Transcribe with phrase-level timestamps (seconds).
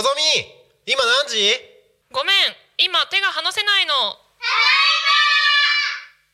[0.00, 0.22] のぞみ
[0.90, 1.36] 今何時？
[2.10, 2.36] ごめん
[2.78, 3.92] 今手が離せないの。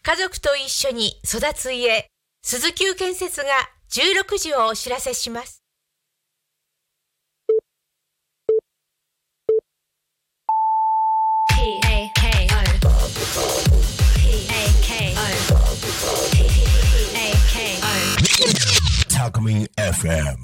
[0.04, 2.06] 家族と一緒に育つ家
[2.42, 3.48] 鈴木建設が
[3.90, 5.64] 16時をお知らせします。
[19.12, 20.36] タコミン FM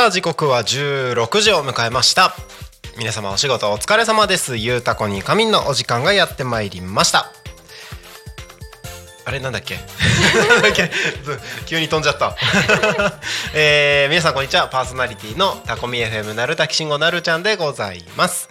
[0.00, 2.32] さあ時刻は16時を迎えました。
[2.96, 4.56] 皆様お仕事お疲れ様です。
[4.56, 7.30] ゆうたこに仮眠のお時間がやってまいりました。
[9.26, 9.74] あれなんだっけ？
[9.74, 9.80] だ
[10.70, 10.90] っけ？
[11.66, 12.34] 急に飛んじゃった、
[13.52, 14.68] えー、皆さんこんにちは。
[14.68, 18.48] パーソナリティのタコミ FM なるたきしんごなるちゃんでございます。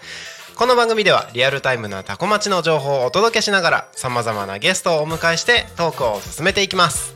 [0.54, 7.16] この番組ではリアルタイムなタコ町の情報をお届けしながらさまざまなゲストをお迎えしてトークを進めていきます。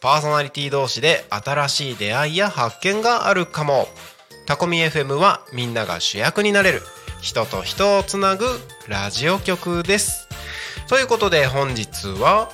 [0.00, 3.88] パーソナリティ同士で新しい出会いや発見があるかも。
[4.46, 6.80] タコミ FM はみんなが主役になれる
[7.20, 8.46] 人と人をつなぐ
[8.86, 10.28] ラジオ局です。
[10.88, 12.50] ということで本日は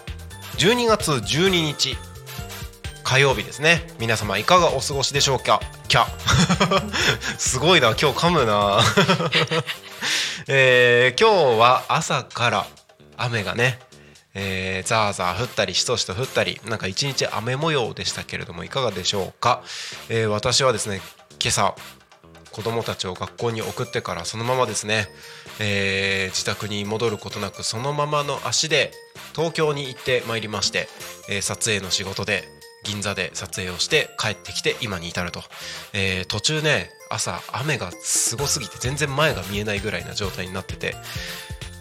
[0.58, 1.96] 12月12日
[3.04, 3.86] 火曜日ですね。
[4.00, 5.60] 皆様いかがお過ごしでしょうか？
[5.88, 6.06] キャ。
[7.38, 7.88] すごいな。
[7.90, 8.80] 今日噛むな。
[10.48, 12.66] えー今日は朝から
[13.16, 13.78] 雨がね
[14.34, 19.62] えー、ザーザー降ったりしとしと降ったりなんか一日雨模様でしたけれどもいかがでしょうか、
[20.08, 21.00] えー私はですね
[21.40, 21.74] 今朝
[22.50, 25.06] 子供たちを学校に送ってからそのままですね、
[25.60, 28.92] えー自宅に戻ることなくそのままの足で
[29.34, 30.88] 東京に行ってまいりまして、
[31.28, 32.44] えー撮影の仕事で
[32.84, 35.42] 銀座で撮影をして帰ってきて今に至ると、
[35.92, 40.94] えー途中ね朝雨がすごすぎて全然前が見えないぐらいな状態になってて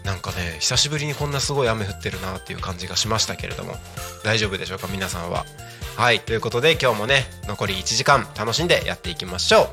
[0.04, 3.74] なんかね久しぶりにこんなすごい雨降ってるなっていう感じがしましたけれども。
[4.22, 4.86] 大丈夫でしょうか？
[4.86, 5.44] 皆さんは。
[5.96, 6.20] はい。
[6.20, 9.68] ということで今日もね残り1時間楽しんでやっていきましょう。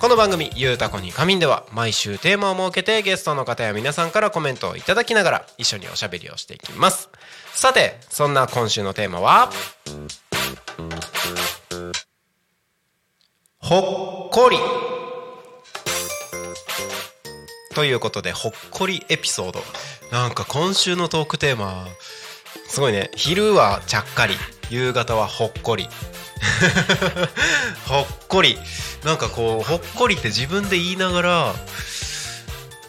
[0.00, 7.08] この番組「ゆうたこに仮眠」では毎週テーマを設けてゲストの方や皆さんからコメントをいただきながら一緒におしゃべりをしていきます。
[7.52, 9.50] さてそんな今週のテーマは？
[13.60, 14.58] ほっこり。
[17.78, 19.60] ということでほっこりエピソード。
[20.10, 21.86] なんか今週のトークテーマ
[22.66, 23.08] すごいね。
[23.14, 24.34] 昼はちゃっかり
[24.68, 25.86] 夕方はほっこり。
[27.86, 28.58] ほっこり。
[29.04, 31.54] なんかこうほっこりって自分で言いながら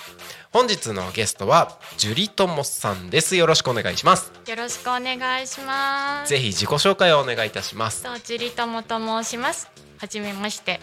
[0.50, 3.36] 本日のゲストはジュリトモさんです。
[3.36, 4.32] よろしくお願いします。
[4.46, 6.30] よろしくお願いします。
[6.30, 8.02] ぜひ自己紹介をお願いいたします。
[8.02, 9.70] とジュリトモと申します。
[9.98, 10.80] はじめまして。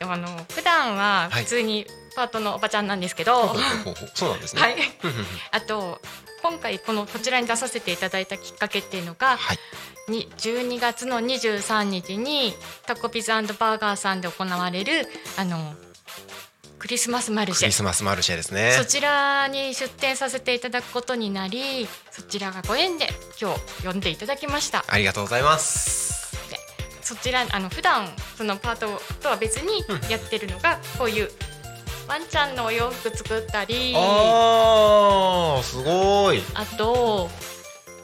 [0.00, 1.44] でもあの普段ははい。
[1.44, 4.10] 普通にパートのおばちゃんなんですけど、ほうほうほうほう。
[4.12, 4.62] そうなんですね。
[4.62, 4.76] はい。
[5.52, 6.00] あと
[6.42, 9.58] 今回このこちらに出させていただいたきっかけっていうのが、はい。
[10.10, 12.54] に12月の23日に
[12.86, 15.06] タコピザバーガーさんで行われる
[15.38, 15.74] あの
[16.80, 17.66] クリスマスマルクシェ。
[17.66, 18.72] リスマスマルシェですね。
[18.72, 23.06] そちらに出店させていただくことになりそちらがご縁で
[23.38, 24.82] 今日呼んでいただきました。
[24.88, 26.34] ありがとうございます。
[27.02, 31.30] そちらあの普段そのパートとは別にやってるのがこういう
[32.08, 33.92] ワンちゃんのお洋服作ったり。
[33.94, 36.40] ああーすごい。
[36.78, 37.28] と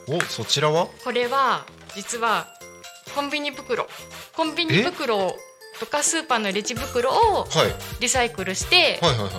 [0.07, 0.87] おそちらは？
[1.03, 1.65] これは
[1.95, 2.47] 実は
[3.15, 3.87] コンビニ袋。
[4.35, 5.35] コンビニ袋
[5.79, 8.01] とかスーパーのレジ袋をはい。
[8.01, 9.31] リサイクルしてはいはいはい。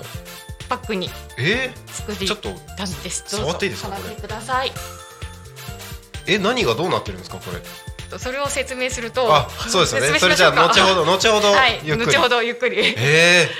[0.68, 1.08] パックに
[1.38, 1.70] え？
[1.86, 3.22] 作りちょっとたんです。
[3.30, 3.46] どうぞ。
[3.46, 4.00] 触っていいですかこれ？
[4.02, 4.68] 触ってください。
[4.68, 8.18] ー、え何がどうなってるんですかこれ？
[8.18, 10.06] それを説明するとあそうですよね。
[10.08, 12.94] 説それじゃ後ほど 後ほどっくり、後ほどゆっくり。
[12.96, 13.50] え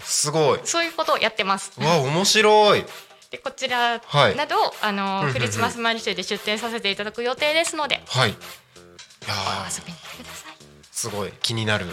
[0.00, 0.60] ー、すごい。
[0.64, 1.72] そういうことをやってます。
[1.78, 2.84] わ面白い。
[3.30, 4.36] でこちらはい。
[4.36, 5.32] など、あのうんうんうん。
[5.34, 8.02] クリスマスマルシェで出店させていただく予定ですので。
[8.08, 8.30] はい。
[8.30, 8.34] い
[9.26, 9.80] やー。
[9.80, 10.47] 遊びに来てください
[10.98, 11.86] すごい気になる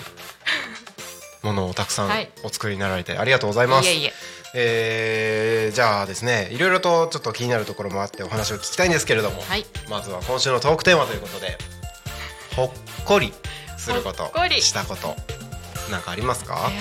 [1.44, 2.32] ものをたくさんはい。
[2.44, 4.14] お作りになられてありがとうございます、いえいえ。
[4.56, 9.66] えーじゃあですねいろいろとちょっと気になるところもあってお話を聞きたいんですけれども、はい。
[9.92, 11.56] まずは今週のトークテーマということで
[12.56, 12.72] ほっ
[13.06, 13.32] こり
[13.78, 15.16] することしたこと
[15.92, 16.72] なんかありますか、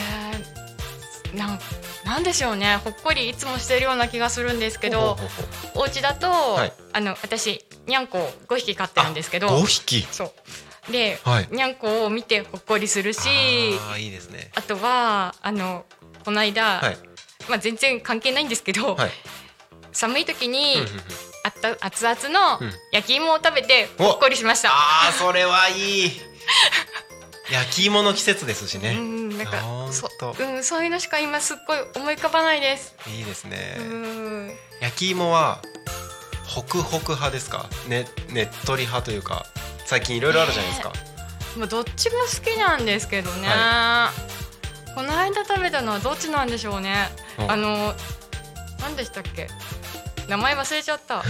[1.34, 1.58] えー、なん
[2.06, 2.76] なんでしょうね。
[2.76, 5.18] ほっこりいつもしてるような気がするんですけど
[5.74, 6.72] お家だと、はい。
[6.94, 10.06] あの私にゃんこ5匹飼ってるんですけど5匹？
[10.10, 10.32] そう
[10.90, 11.48] で、はい。
[11.50, 13.20] にゃんこを見てほっこりするし
[13.90, 14.50] あーいいですね。
[14.54, 15.84] あとはあの
[16.24, 16.96] この間、はい。
[17.48, 19.10] まあ、全然関係ないんですけど、はい。
[19.92, 21.00] 寒い時に、うんうんうん。
[21.44, 22.72] あった熱々のうん。
[22.92, 24.04] 焼き芋を食べてお。
[24.04, 24.70] ほっこりしました。
[24.72, 26.12] あーそれはいい。
[27.52, 29.58] 焼き芋の季節ですしうね、んなんか
[29.92, 30.34] そと。
[30.38, 32.94] うんそういうのしか今すっごい思い浮かばないです。
[33.14, 34.52] いいですね、うん。
[34.80, 35.60] 焼き芋は
[36.46, 37.68] ホクホク派ですか？
[37.88, 39.44] ねねっとり派というか
[39.86, 40.92] 最近いろいろあるじゃないですか、
[41.58, 43.48] もうどっちも好きなんですけどね。
[44.94, 47.10] この間食べたのはどっちなんでしょうね。
[47.38, 47.50] うん。
[47.50, 47.94] あの
[48.80, 49.48] 何でしたっけ？
[50.28, 51.22] 名前忘れちゃった。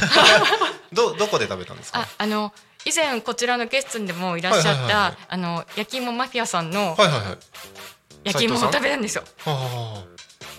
[0.92, 2.00] どどこで食べたんですか？
[2.00, 2.52] ああの
[2.84, 5.16] 以前こちらのゲストにでもいらっしゃった、はいはいはいはい。
[5.28, 7.38] あの焼き芋マフィアさんのはいはいはい。
[8.24, 9.24] 焼き芋を食べたんですよ。
[9.44, 10.04] は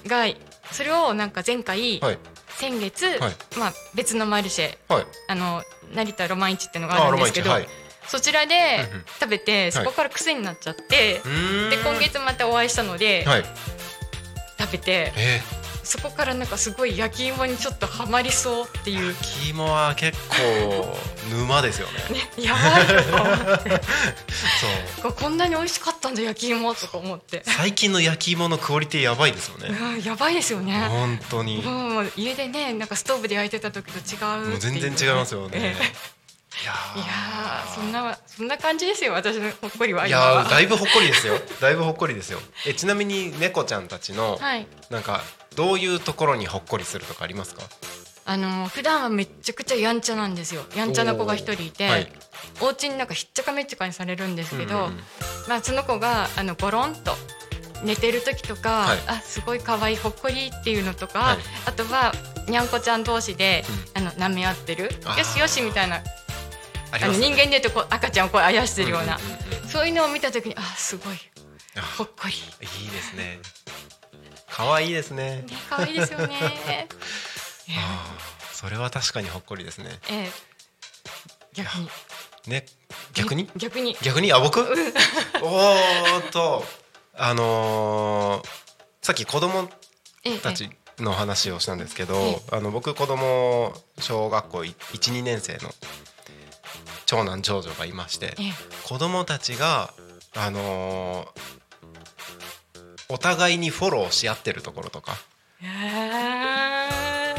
[0.07, 0.25] が
[0.71, 2.19] それをなんか前回、あはい。
[2.49, 3.35] 先月、はい。
[3.57, 5.05] まあ別のマルシェはい。
[5.27, 5.63] あの
[5.93, 7.67] 成田ロマン市っていうのがあるんですけど、はい
[8.07, 8.79] そちらで
[9.19, 11.69] 食べてそこから癖になっちゃって、うーん。
[11.69, 13.43] で今月またお会いしたので、はい。
[14.57, 15.41] 食べてえ
[15.85, 19.13] そこからなんかすごい焼き芋にちょっとハマりそうってー、いう。
[19.13, 20.97] 焼き芋は結構
[21.29, 21.99] 沼ですよね。
[22.43, 23.69] やばいとか思って。
[25.01, 25.13] そう。
[25.13, 29.67] こんなに美味しかったんだ焼き芋とか思って、最近の焼き芋のクオリティやばいですよね。
[29.69, 30.87] うん、やばいですよね。
[30.89, 31.61] 本当に。
[31.61, 34.49] もう家でねなんかストーブで焼いてた時と違う。
[34.49, 35.51] もう全然違いますよね。
[35.53, 36.14] ええ
[36.63, 36.67] い
[36.99, 41.35] やそんなそんな感じですよ私のほっこりはい今やだいぶほっこりですよ。
[41.59, 42.39] だいぶほっこりですよ。
[42.65, 44.67] えちなみに猫ちゃんたちのはい。
[44.89, 45.21] なんか
[45.55, 47.63] どういうところにほっこりするとかありますか？
[48.27, 50.63] あの普段はめっちゃくちゃやんちゃなんですよ。
[50.75, 52.11] やんちゃな子が一人いて、はい。
[52.61, 54.97] お家になんかひっちゃかめっちゃかにされるんですけど、うんうんうん。
[55.47, 57.11] まあ、その子があのゴロンと
[57.83, 58.97] 寝てる時とか、はい。
[59.07, 61.37] あすごい可愛いほっこりっていうのとか、はい。
[61.67, 62.13] あとは
[62.47, 63.63] にゃんこちゃん同士で、
[63.95, 64.89] うあの舐め合ってるよ
[65.23, 66.01] しよしみたいな
[66.91, 69.17] あの人間で言うとこう赤ちゃんをこうあやしてるような、
[69.67, 71.15] そういうのを見た時にあすごい。
[71.77, 71.81] あ。
[71.97, 73.39] ほっこり、いいですね。
[74.49, 75.41] 可愛いですね。
[75.41, 76.87] ね、可愛いですよね。
[77.77, 79.99] あーそれは確かにほっこりですね。
[80.09, 80.31] ええ。
[81.53, 81.89] 逆に。
[82.47, 82.65] ね
[83.13, 83.49] 逆に？
[83.57, 83.97] 逆に。
[84.01, 84.31] 逆に？
[84.31, 84.59] あ僕？
[84.61, 86.65] おーっと
[87.15, 88.49] あのー
[89.01, 89.69] さっき子供
[90.23, 95.69] ええたちの話をしたんですけど、えあの僕子供小学校12年生の
[97.05, 98.53] 長男長女がいましてええ。
[98.87, 99.93] 子供たちが
[100.35, 101.55] あのー
[103.07, 105.15] お互いにフォローし合ってるところとか。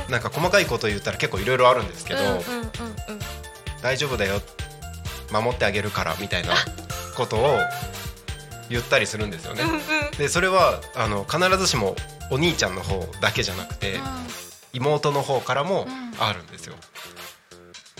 [0.08, 2.20] なんか細かいこと言ったら結構いろいろあるんですけど、
[3.82, 4.40] 大丈夫だよ
[5.32, 6.54] 守ってあげるからみたいな
[7.16, 7.58] ことを
[8.70, 9.62] 言ったりするんですよね。
[10.18, 11.96] でそれはあの必ずしも
[12.30, 13.99] お兄ちゃんの方だけじゃなくて
[14.73, 15.88] 妹の方からも
[16.20, 16.76] あるんですよ。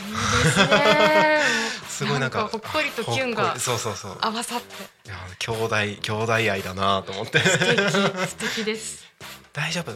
[0.07, 1.41] で
[1.89, 9.05] すごいなんかほっこりとキュンがそうそうそう合わさっていや兄弟兄弟愛だなと思って素敵素敵です
[9.53, 9.93] 大丈夫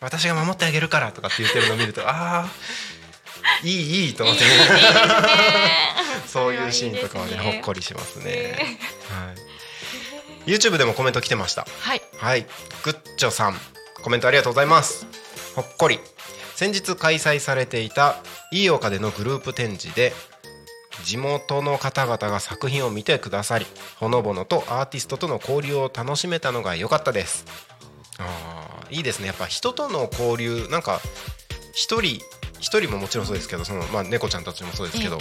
[0.00, 2.46] 私が守ってあげるからとかって言ってるのを見るとああ
[3.62, 4.42] いいいいと思って
[6.26, 8.56] そういうシーンとかはねほっこりしますね。
[9.08, 9.32] は
[10.46, 10.50] い。
[10.50, 11.66] YouTube でもコメント来てました。
[11.80, 12.46] はいはい。
[12.84, 13.54] グッチョさん
[14.02, 15.06] コメントありがとうございます。
[15.54, 15.98] ほっこり。
[16.60, 18.16] 先日開催されていた
[18.52, 20.12] 飯岡でのグループ展示で
[21.06, 23.64] 地元の方々が作品を見てくださり
[23.96, 27.46] ほのぼのとアーティストとの交流を楽しめたのが良かったです。
[28.18, 29.28] あーいいですね。
[29.28, 31.00] やっぱ人との交流なんか
[31.72, 32.20] 一人
[32.58, 35.18] 一人ももちろんそうですけどその、まあ、猫ちゃんたちもそうですけど、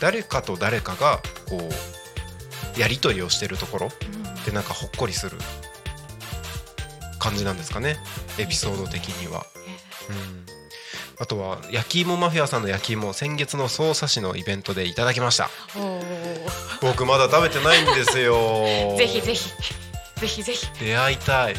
[0.00, 3.90] 誰かと誰かがこうやり取りをしてるところっ
[4.46, 5.36] てなんかほっこりする
[7.18, 7.98] 感じなんですかね。
[8.38, 9.44] エピソード的には。
[10.08, 10.59] うん
[11.20, 15.50] あとは焼き芋マフィアさんの焼き芋先月の匝瑳市のイベントでいただきました。
[16.80, 18.96] 僕まだ食べてないんですよ。
[18.96, 19.50] ぜひぜひ。
[20.18, 20.66] ぜひぜひ。
[20.80, 21.54] 出会いたい。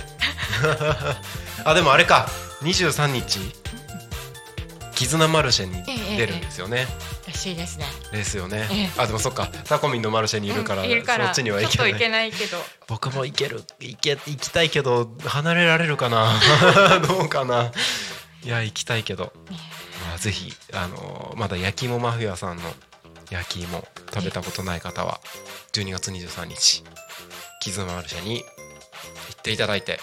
[1.63, 2.27] あでもあれか。
[2.63, 3.39] 23日。
[4.95, 5.83] 絆マルシェに
[6.17, 6.85] 出るんですよね、
[7.27, 7.85] らしいですね。
[8.11, 8.89] ですよね、ええ。
[8.97, 9.47] あでもそっか。
[9.65, 11.25] タコミンのマルシェにいるから,、うんいるから。
[11.25, 12.57] そっちには行けないけど。
[12.87, 16.39] 僕も行ける行け行きたいけど離れられるかな。
[17.07, 17.71] どうかな
[18.43, 19.33] いや行きたいけど、
[20.07, 22.63] まあ、ぜひあのまだ焼き芋マフィアさんの
[23.29, 23.83] 焼き芋
[24.13, 25.19] 食べたことない方は
[25.73, 26.83] 12月23日
[27.61, 28.43] 絆マルシェに行
[29.37, 29.99] っていただいて。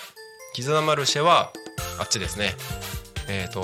[0.59, 1.53] 絆マルシェは
[2.01, 2.57] あっちですね。
[3.29, 3.63] えっ、と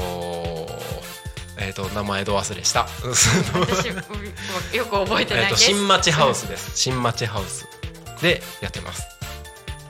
[1.59, 2.87] えっ、と名前ど忘れした。
[4.77, 6.77] よく覚えてなえー、といです新町ハウスです。
[6.77, 7.67] 新町ハウス
[8.23, 9.09] でやってます。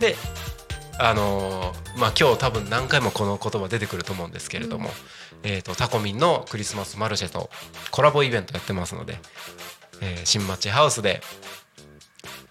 [0.01, 0.17] で
[0.99, 4.91] あのーまあ今日多分何回もこの言葉出てくると思うんですけれども、
[5.43, 7.51] えー、とタコミンのクリスマスマルシェと
[7.91, 9.19] コラボイベントやってますので、
[10.01, 11.21] えー新町ハウスで、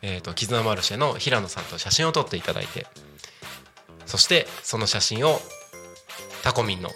[0.01, 2.87] えー、と絆マルシェの平野さんと写真を撮っていただいて
[4.05, 5.39] そしてその写真を
[6.43, 6.89] タコミンの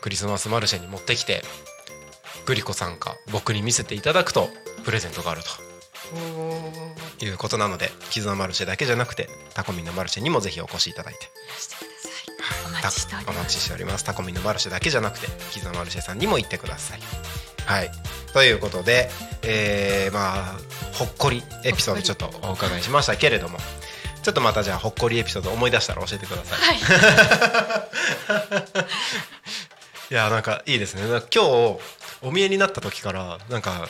[0.00, 1.42] クリスマスマルシェに持ってきて
[2.46, 4.48] グリコさんか僕に見せていただくと
[4.84, 5.69] プレゼントがあると
[7.20, 11.20] いうことなので絆マルシェだけじゃなくてタコミンのマルシェにもぜひお越しいただいて。
[12.66, 13.36] お待ちしております。
[13.38, 14.04] お待ちしております。
[14.04, 17.00] タコミンのマルシェだけじゃなくて絆マルシェさんにも行ってください。
[17.66, 17.90] はい。
[18.32, 19.10] ということで、
[19.42, 20.58] えーまあ
[20.94, 23.58] ほっこりエピソードちょっとお伺いしましたけれども。
[24.22, 26.76] ちょっとまたじゃあほっこりエピソード思い出したら教えてください。
[26.76, 26.80] い。
[30.14, 31.02] やなんかいいですね。
[31.06, 31.38] 今日
[32.22, 33.88] お見えになった時からなんか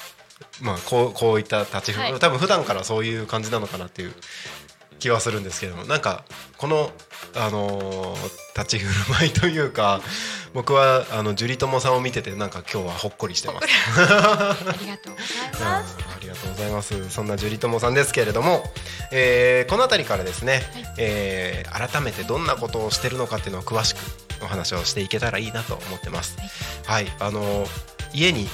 [0.61, 2.19] まあこうこういった立ち振る、はい。
[2.19, 4.15] 多分普段からそういう感じなのかなっていう
[4.99, 6.25] 気はするんですけどもなんか
[6.59, 6.91] この、
[7.35, 10.03] あのー立ち振る舞いというか
[10.53, 13.67] 僕はあの樹里友さんを見ててなんか今日はほっこりしてます。
[13.97, 15.19] ありがとうご
[15.59, 15.97] ざいあます。
[15.97, 17.11] ーありがとうございます。
[17.11, 18.71] そんな樹里友さんですけれども、
[19.13, 20.63] えーこの辺りからですね、
[20.99, 23.99] えー改めてどんなことをしてるのかっていうのを詳しく
[24.43, 26.37] お話をしていけたらいいなと思ってます。
[26.85, 27.69] はい、あのー
[28.13, 28.51] 家に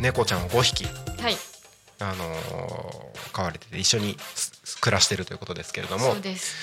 [0.00, 0.84] 猫ちゃんを5匹。
[0.84, 1.36] はい。
[2.00, 6.12] あのー飼われてて一緒にす暮らしてるということですけれども。
[6.14, 6.56] そうです。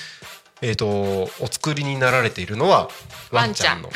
[0.60, 2.90] えっ、とお作りになられているのは
[3.30, 3.90] ワンちゃんの。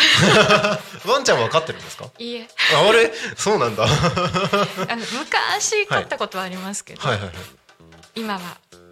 [1.06, 1.40] ワンちゃん。
[1.42, 2.06] は飼ってるんですか？
[2.18, 2.48] いいえ。
[2.74, 3.12] ああれ？
[3.36, 3.82] そうなんだ。
[3.86, 3.88] は
[4.88, 7.06] あの昔飼ったことはありますけど、い。
[7.06, 7.30] はいはい
[8.14, 8.40] 今は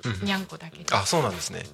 [0.04, 1.64] うんにゃんこだけであそうなんですね。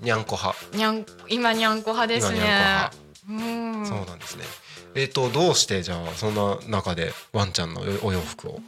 [0.00, 0.58] にゃんこ派。
[0.76, 2.90] にゃん今にゃんこ派ですね。
[3.28, 3.86] うん。
[3.86, 4.44] そうなんですね。
[5.00, 8.60] えっ、とどうしてじゃあそんな中でワンちゃんのお洋服を？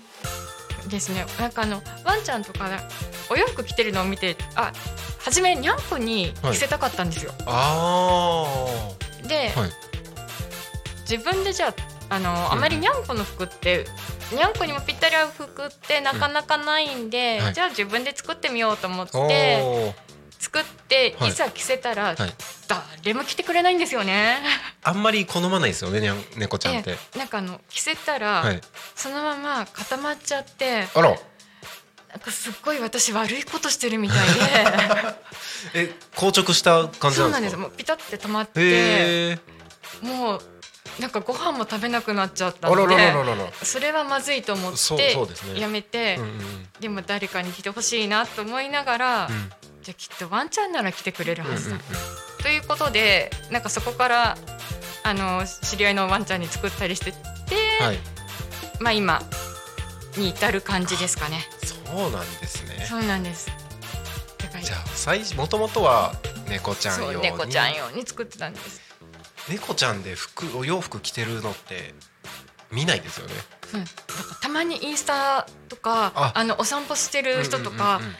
[0.89, 1.27] ですね。
[1.39, 2.69] なんかあのワンちゃんとか
[3.31, 4.73] お洋服着てるのを見てあ
[5.19, 8.69] 初めにゃんこに着せたかったんですよ、あ
[9.27, 9.71] で、はい。
[11.09, 13.85] 自分でじゃああのあまりにゃんこの服って
[14.33, 17.55] にゃんこにもぴったり合う服ってなかなかないんで、はい。
[17.55, 19.93] じゃあ自分で作ってみようと思ってー
[20.41, 22.35] 作ってはいいざ着せたら、はい
[23.03, 24.39] 誰も着てくれないんですよね。
[24.85, 26.01] あんまり好まないですよね
[26.37, 26.91] 猫ちゃんって。
[26.91, 28.61] ええなんかあの着せたら、はい。
[28.95, 31.09] そのまま固まっちゃってあら。
[31.11, 34.35] なんかすっごい私悪いことしてるみたいで
[35.75, 37.51] え硬直した感じそうなんなんでか。
[37.51, 39.39] ですすもうピタって止まって。
[40.03, 40.43] もう
[41.01, 43.53] なんかご飯も食べなくなっちゃったので。
[43.65, 45.17] それはまずいと思って
[45.59, 46.21] やめて、
[46.79, 49.53] でも誰かに来てほしいなと思いながら、うん。
[49.91, 54.39] じゃあきっとワンちゃんなら来てくれるはずだ、うんうんうんということでなんかそこから
[55.03, 57.19] あの知り合いのワンちゃんに作ったりしてて、
[57.85, 57.99] はい。
[58.81, 59.21] まあ今
[60.17, 61.41] に至る感じですかね。
[61.63, 63.51] そうなんですねそうなんです。
[64.63, 66.15] じゃあ最初もともとは
[66.49, 68.81] 猫ちゃんそう用に猫ちゃん用に作ってたんです。
[69.51, 71.93] 猫ちゃんで服お洋服着てるのって
[72.73, 73.35] 見ないですよね
[73.75, 73.85] うん、
[74.41, 78.13] たまにインスタとかああのお散歩してる人とか、うんうん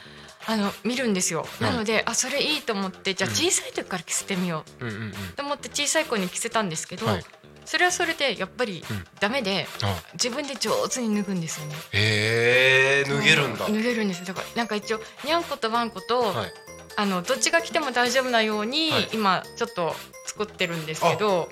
[0.47, 1.45] あの見るんですよ。
[1.59, 3.35] うんなのであそれいいと思ってじゃあうん。
[3.35, 5.35] 小さい時から着せてみよう。
[5.35, 7.25] と思って小さい子に着せたんですけど、はい。
[7.65, 9.05] それはそれでやっぱりうん。
[9.19, 11.75] ダメで、あ自分で上手に脱ぐんですよね。
[11.93, 13.65] へえ脱げるんだ。
[13.67, 14.25] 脱げるんですよ。
[14.25, 16.53] だからなんか一応にゃんことワンこと、はい。
[16.97, 19.09] あのどっちが着ても大丈夫なように、はい。
[19.13, 19.95] 今ちょっと
[20.25, 21.49] 作ってるんですけど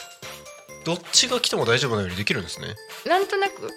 [0.85, 2.67] どっちが着ても大丈夫なようにできるんですね。
[3.05, 3.69] なんとなく。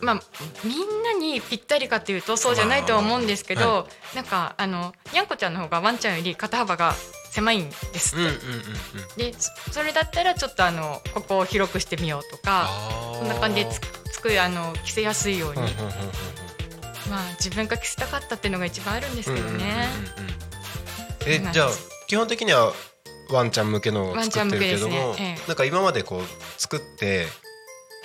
[0.00, 0.22] まあ
[0.64, 6.94] みんなにぴったりかっていうとそうじゃないとは思うんですけど、まなんかあのにゃんこちゃんの方がワンちゃんより肩幅が
[7.30, 8.16] 狭いんです
[9.16, 12.68] でそそれだったらちょっとあのここを広くしてみようとか
[13.18, 13.80] そんな感じでつ
[14.10, 15.56] つくあの着せやすいように、
[17.08, 19.88] まあ自分が着せたかったっていうのが一番あるんですけどね。
[21.26, 21.68] えじゃあ
[22.06, 22.72] 基本的には
[23.34, 25.48] ワンちゃん向けのを作ってるけども、ねええ。
[25.48, 26.22] なんか今までこう
[26.60, 27.26] 作って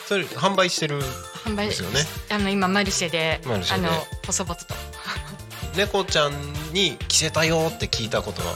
[0.07, 1.01] それ販売してる
[1.43, 2.01] 販売ですよね。
[2.29, 3.89] あの今マルシェであの
[4.25, 4.75] 細々と。
[5.75, 6.33] 猫ちゃん
[6.73, 8.53] に着せたよって聞いたことは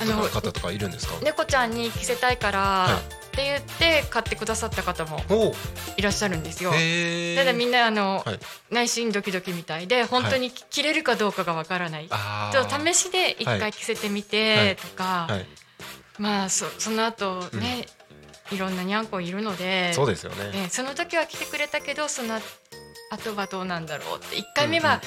[0.00, 1.14] あの方とかいるんですか？
[1.22, 3.24] 猫ちゃんに着せたいから、はい。
[3.34, 5.52] って言って買ってくださった方もお
[5.96, 6.70] いらっしゃるんですよ。
[7.36, 8.38] ただみんなあの、はい。
[8.70, 12.06] 内心ドキドキみたいで本当に着れるかどうかがわからない。
[12.10, 13.58] あちょっと試しで一はい。
[13.58, 15.46] 回着せてみてとか、はい
[16.18, 17.86] まあそその後ね、
[18.52, 20.50] いろんなにゃんこいるのでそうですよね。
[20.54, 22.40] ええその時は着てくれたけどその
[23.10, 25.00] 後はどうなんだろうって1回目は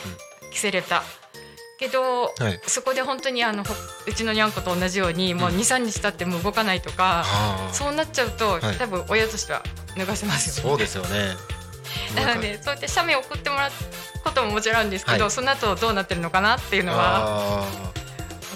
[0.53, 1.03] 着せれた、
[1.77, 2.59] けど、はい。
[2.67, 3.73] そこで本当にあのほ
[4.07, 7.23] うちのにゃんこと同じようにもううん23日経っても動かないとか、
[7.71, 8.61] そうなっちゃうと、はい。
[8.77, 9.63] 多分親としては
[9.95, 10.69] 脱がせますよね。
[10.69, 11.35] そうですよね。
[12.15, 13.71] なのでそうやって写メ送ってもらう
[14.23, 15.31] ことももちろんあるんですけど、はい。
[15.31, 17.65] その後どうなってるのかなっていうのは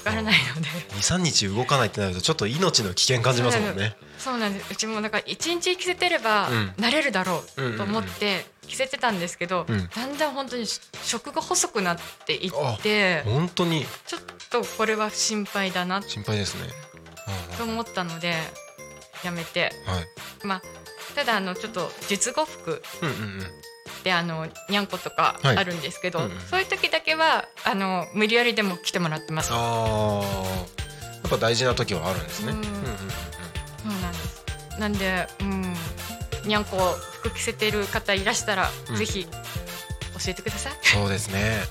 [0.06, 0.68] あわからないので。
[0.98, 3.96] 23日動かないってなるとちょっと命の危険感じますもんね。
[4.18, 4.72] そうなんです。
[4.72, 6.74] うちもなんか1日着せてればうん。
[6.78, 10.66] 慣れるだろうと思って着せてたんですけど、うんだんだん本当に
[11.04, 13.86] 食が細くなっていって本当に。
[14.06, 16.70] ちょっとこれは心配だな心配ですね。
[17.58, 18.36] と思ったので
[19.24, 19.72] やめて。
[19.86, 20.08] はい。
[20.46, 20.62] まあ
[21.16, 22.82] ただあのちょっと術後服
[24.10, 25.58] うんうんうんであのにゃんことかはい。
[25.58, 26.40] あるんですけど、うんうん。
[26.50, 29.52] そういう時だけはあの無理やりでも来てもらってます。
[29.54, 32.52] ああやっぱ大事な時はあるんですね。
[32.52, 32.84] ううんんうんうん。
[32.84, 32.86] そ
[33.86, 34.44] うなんです。
[34.80, 35.74] なんで、うん、
[36.46, 36.78] にゃんこ
[37.22, 38.96] 服着せてる方いらしたら、うん。
[38.96, 39.32] ぜひ教
[40.28, 40.74] えてください。
[40.82, 41.62] そうですね。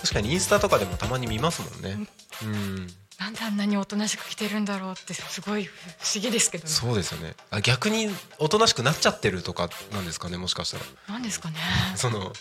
[0.00, 2.06] 確かにインスタとかでもたまに見ますもんね。
[2.42, 2.86] うん
[3.24, 5.70] なんであんなにおとなしく着てるんだろうってすごい不
[6.14, 6.70] 思議ですけどね。
[6.70, 7.34] そうですよね。
[7.50, 11.14] あ逆におとなしくなっちゃってるとかなんですかねもしかしたら。
[11.14, 11.56] なんですかね。
[11.96, 12.34] その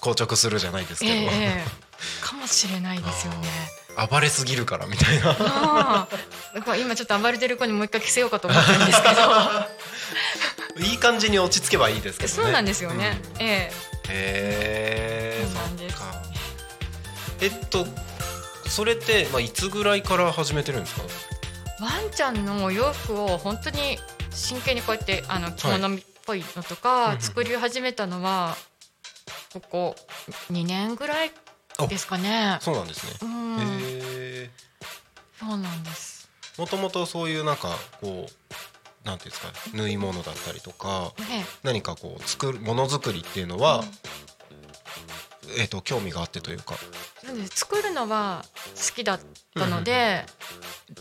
[0.00, 3.48] 硬直するじゃないですええけど、ええかもしれないですよね。
[4.10, 5.30] 暴れすぎるからみたいな。
[5.30, 9.14] ああ、だから今ちょっと暴れてる子にもう一回着せようかと思ったんですけど。
[10.88, 12.42] いい感じに落ち着けばいいですけどね。
[12.44, 13.20] そうなんですよね。
[13.34, 13.42] うん。
[13.42, 13.70] えへ
[14.08, 15.96] えそうなんです。
[17.42, 17.86] えっと
[18.70, 21.02] それって、まあ、いつぐらいから始めてるんですか？
[21.02, 23.98] えワンちゃんのお洋服を本当に
[24.30, 28.54] 真剣にこうやってあの着物っぽいのとか作り始めたのは
[29.52, 29.96] ここ
[30.52, 31.32] 2年ぐらい
[31.88, 32.58] ですかね。
[32.60, 34.50] そうなんですね、うん、
[35.48, 36.30] そうなんです。
[36.58, 43.82] もともとそういうなんかこうなんていうんですか縫い物だったりとかね、何かこう作るものづくりっていうのは、
[45.58, 46.74] えっと興味があってというか
[47.52, 48.44] 作るのは
[48.76, 49.20] 好きだっ
[49.54, 50.24] たので、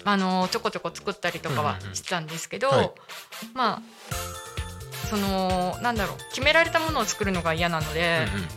[0.03, 1.95] あのちょこちょこ作ったりとかはうんうんうん。
[1.95, 2.91] してたんですけど、はい。
[3.53, 3.81] まあ
[5.09, 8.47] そのなんだろう決められたものを作るのが嫌なので、うんうん。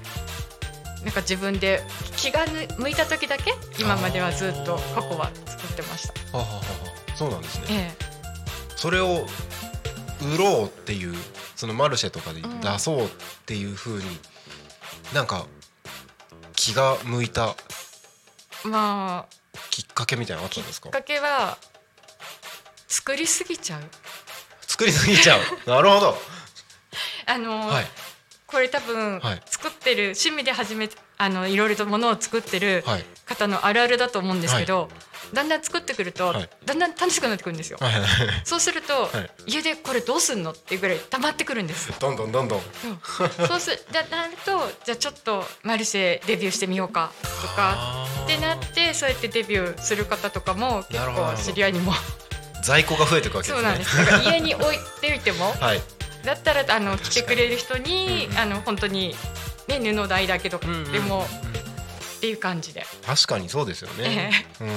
[1.05, 1.83] なんか自分で
[2.17, 2.45] 気が
[2.79, 6.39] 向いた時だけ今まではずっと過去は作ってました。
[6.39, 6.63] はははは
[7.17, 7.67] そうなんですね。
[7.71, 7.95] え。
[8.77, 9.27] それを
[10.35, 11.15] 売ろうっていう
[11.57, 13.09] そのマルシェとかで出そうっ
[13.47, 14.19] ていう風に、
[15.15, 15.47] なんか
[16.65, 17.57] 気が向いた。
[18.65, 19.59] え、まあ。
[19.71, 20.89] きっかけみたいなのあったんですか？
[20.89, 21.59] きっかけは
[22.87, 23.83] 作りすぎちゃう。
[24.67, 25.41] 作りすぎちゃう。
[25.69, 26.23] なるほど。
[27.27, 27.87] あの、はい。
[28.47, 29.43] これ多分、はい。
[29.47, 30.89] 作ってる趣味で始め
[31.23, 33.05] あのいろいろとものを作ってるはい。
[33.25, 34.89] 方のあるあるだと思うんですけど、
[35.33, 36.51] だんだん作ってくると、はい。
[36.67, 37.79] だんだん楽しくなってくるんですよ。
[37.81, 37.93] はい。
[37.93, 38.11] はいはい
[38.45, 39.31] そうすると、はい。
[39.47, 41.99] 家でこれどうすんのっていうぐらい溜まってくるんです。
[42.01, 42.61] どんどんどんどん。
[43.49, 51.93] そうすじゃなるとじゃあちょっとマルシェデビューしてみようかとかってなってそうやってデビューする方とかも結構知り合いにも。
[52.65, 53.63] 在庫が増えていくわけですね。
[53.63, 53.97] そうなんです。
[53.97, 55.83] だから家に置いておいても はい。
[56.25, 59.17] だったらあの来てくれる人に、あの本当に
[59.69, 61.27] ね布代だけど、うんうんうんでも
[62.19, 64.31] っていう感じで、確かにそうですよえね。
[64.61, 64.69] うん。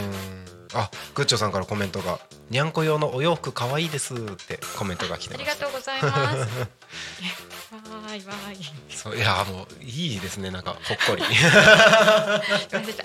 [0.74, 5.36] あ、グッチョさんからコメントが、にゃんこ用のお洋服可愛いですってコメントが来て。
[5.36, 6.48] ありがとうございます。
[7.22, 8.58] えわーいわーい。
[8.90, 11.24] そういやもういいですねなんかほっこり。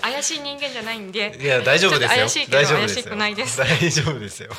[0.01, 1.37] 怪しい人間じゃないんで。
[1.41, 2.45] いや大丈夫ですよ。
[2.49, 4.51] 大丈夫です大丈夫ですよ。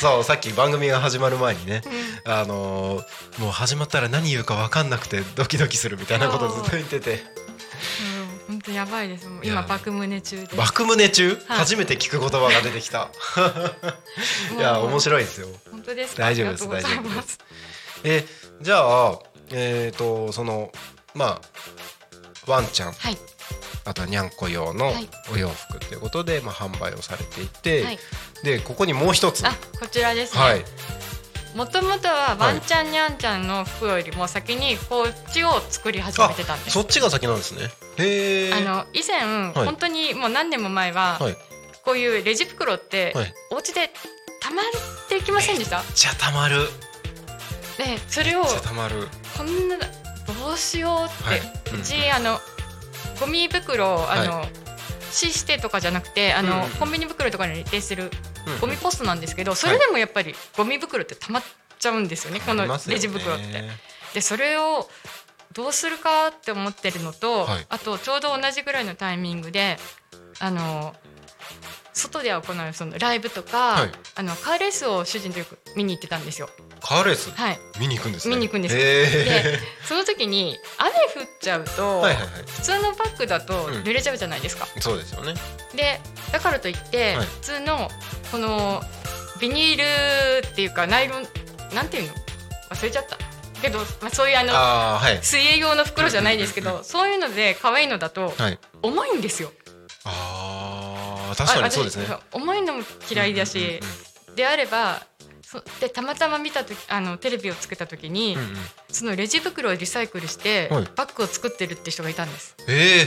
[0.00, 1.82] そうさっき番組が始まる前にね、
[2.24, 7.22] あのーもう始まったら何言うか分かんなくてドキドキするみたいなことずっと言ってて。
[8.62, 9.26] 当やばいです。
[9.28, 10.56] もう今爆胸中です。
[10.56, 13.10] 爆胸中、はい初めて聞く言葉が出てきた。
[14.56, 15.48] いや面白いですよ。
[15.70, 16.22] 本当ですか？
[16.22, 17.38] 大丈夫です大丈夫です
[18.04, 18.26] え
[18.62, 19.18] じゃあ
[19.52, 20.70] えっ、とその
[21.14, 21.40] ま
[22.46, 23.18] あワンちゃんはい
[23.84, 27.98] あとはにゃんこ用のはいお洋服ということで、まあ、販売をされていて、はい。
[28.44, 30.40] でここにもう一つあこちらですね。
[30.40, 30.64] はい
[31.54, 36.70] もともとはワンちゃんにゃんちゃんの服よりも先にこっちを作り始めてたんです。
[36.70, 37.70] そっちが先なんですね。
[38.54, 41.36] あの以前、本当にもう何年も前は、はい。
[41.84, 43.34] こういうレジ袋って、はい。
[43.50, 43.90] お家で
[44.40, 44.64] たまっ
[45.08, 45.82] ていきませんでした？
[45.94, 46.68] じゃたまる。
[47.78, 49.08] でそれをたまる。
[49.36, 49.84] こんなど
[50.54, 51.40] うしようって、はい。
[51.40, 51.82] ううん。
[51.82, 52.38] ちあの
[53.18, 54.44] ゴミ袋をあの、
[55.10, 58.10] シ指定とかじゃなくてあの、うんうんコンビニ袋とかに指定するうん
[58.60, 61.42] ゴミポストなんですけど、それでもやっぱりゴミ袋って溜まっ
[61.78, 63.44] ちゃうんですよねこのレジ袋って。
[64.14, 64.88] でそれを
[65.52, 67.66] どうするかって思ってるのと、はい。
[67.68, 69.78] あとちょうど同じぐらいのタイミングで
[70.38, 70.94] あの
[71.92, 73.90] 外で行うそのライブとか、はい。
[74.16, 76.48] あのカーレースを主人とよく見に行ってたんですよ。
[76.80, 78.34] カーレースはい、見に行くんですね。
[78.34, 78.76] 見に行くんです。
[78.76, 80.90] へでその時に雨
[81.22, 82.28] 降っちゃうと、ーはいはいはい。
[82.46, 83.74] 普通のバッグだとうん。
[83.82, 84.66] 濡れちゃうじゃないですか。
[84.80, 85.34] そうですよね。
[85.74, 86.00] で
[86.32, 87.26] だからといって、はい。
[87.26, 87.88] 普通の
[88.32, 88.82] この
[89.40, 89.76] ビニー
[90.42, 91.26] ルっていうかナイロン
[91.74, 92.14] なんていうの？
[92.70, 93.16] 忘れちゃった。
[93.60, 95.18] けど、まあ、そういうあのはい。
[95.22, 98.58] 水泳用の袋じゃないですけうんうんどそういうので可愛いのだとはい。
[98.82, 99.52] 重いんですよ。
[100.04, 102.06] ああ確かにそうですね。
[102.32, 103.80] 重いのも嫌いだし、
[104.34, 105.04] であればそ
[105.80, 108.56] でたまたま見た時あのテレビをつけた時に、うんうん。
[108.88, 110.88] そのレジ袋をリサイクルして、はい。
[110.96, 112.56] バッグを作ってるって人がいたんです。
[112.68, 113.06] え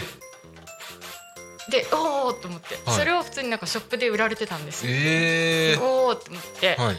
[1.71, 2.99] でおおと思って、はい。
[2.99, 4.85] それを普通になんかショップで売られてたんです。
[4.85, 6.97] えー、おおと思って、はい。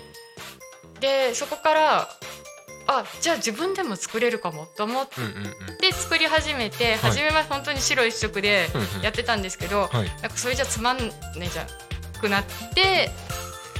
[1.00, 2.08] でそこから
[2.86, 5.54] あじゃあ自分でも作れるかもと思ってうんうん
[5.92, 8.68] 作り始めて、初めは本当に白一色で
[9.02, 10.08] やってたんですけど、はい。
[10.22, 11.66] なんかそれじゃつまんねえじゃん
[12.24, 13.10] くなって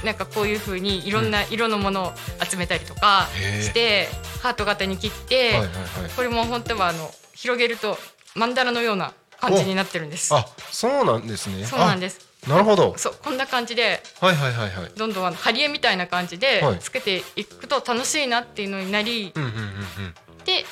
[0.03, 3.27] なんかこういう風にいろんな色のものを集めたりとか
[3.61, 4.07] して、
[4.43, 5.69] ハート型に切って、はいはいはい。
[6.15, 7.97] これも本当はあの広げると
[8.35, 10.33] 曼荼羅のような感じになってるんです。
[10.35, 11.65] あそうなんですね。
[11.65, 12.19] そうなんです。
[12.43, 12.93] すなるほど。
[12.97, 14.91] そうこんな感じではいはいはいはい。
[14.95, 16.79] どんどんあの貼り絵みたいな感じではい。
[16.79, 19.63] つけていくと楽しいなっていうのになり、うんうんうんうん。
[20.45, 20.65] で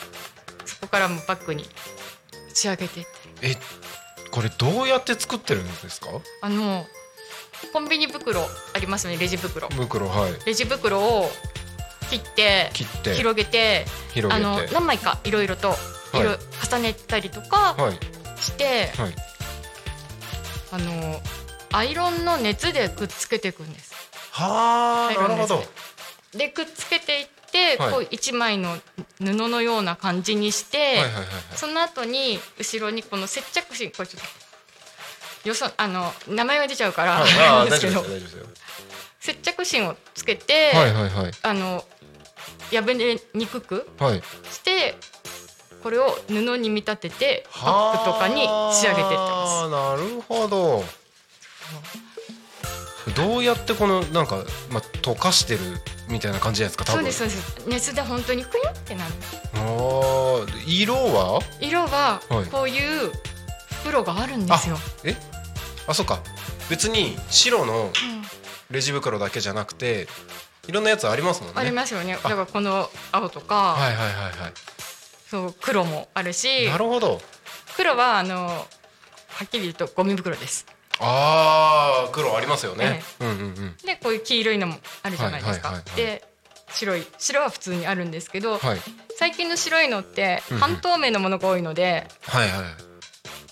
[0.66, 1.66] そこからもバッグに
[2.54, 3.10] 仕上げてって。
[3.42, 3.56] え
[4.32, 6.08] これどうやって作ってるんですか？
[6.42, 6.86] あの
[7.72, 9.68] コンビニ袋ありますよねレジ袋。
[9.70, 10.34] 袋はい。
[10.46, 11.30] レジ袋を
[12.10, 12.70] 切って
[13.16, 13.86] 広げて
[14.30, 15.74] あの何枚かいろいろと
[16.14, 16.38] 色
[16.76, 17.94] 重ねたりとかはい。
[18.40, 19.16] して、はい。
[20.72, 21.22] あの
[21.72, 23.94] アイロンの熱でくっつけていくんです。
[24.32, 25.64] はあなるほど。
[26.38, 27.92] でくっつけていって、はい。
[27.94, 28.78] こう一枚の
[29.20, 31.26] 布のような感じにして、はいはいはいはい。
[31.56, 34.43] その後に後ろにこの接着芯これちょっと
[35.44, 37.70] よそあの名前が出ちゃうから、はい。
[37.70, 37.92] ですけ
[39.20, 41.32] 接着芯をつけて、はいはいはい。
[41.44, 41.84] あの
[42.72, 44.22] 破れにくくはい。
[44.50, 44.96] して
[45.82, 48.42] これを布に見立ててバッグとかに
[48.74, 49.66] 仕上げていってます。
[49.66, 50.84] はあなるほど。
[53.16, 54.38] どうやってこのなんか、
[54.70, 55.60] まあ、溶かしてる
[56.08, 57.68] みたいな感じじゃないですかそうですそうです。
[57.68, 59.14] 熱で本当にクヨってなる。
[59.56, 61.42] あー色は？
[61.60, 62.46] 色ははい。
[62.46, 63.12] こういう
[63.82, 65.18] 袋があるんですよ、え？
[65.88, 66.22] あそうか。
[66.70, 67.92] 別に白のうん。
[68.72, 70.08] レジ袋だけじゃなくて
[70.68, 71.62] いろんなやつありますもんね。
[71.62, 72.14] ありますよね。
[72.14, 74.54] だあからこの青とか、はいはいはいはい。
[75.30, 77.22] そう黒もあるしなるほど。
[77.76, 78.66] 黒はあのは
[79.46, 80.66] っきり言うとゴミ袋です。
[81.00, 83.76] あー黒ありますよね、うんうんうん。
[83.86, 86.34] でこういう黄色いのもあるじゃないですか、はいはいはいはいで
[86.72, 88.80] 白い白は普通にあるんですけど、はい。
[89.18, 92.93] 最近の白いのって半透明のものが多いので、はいはい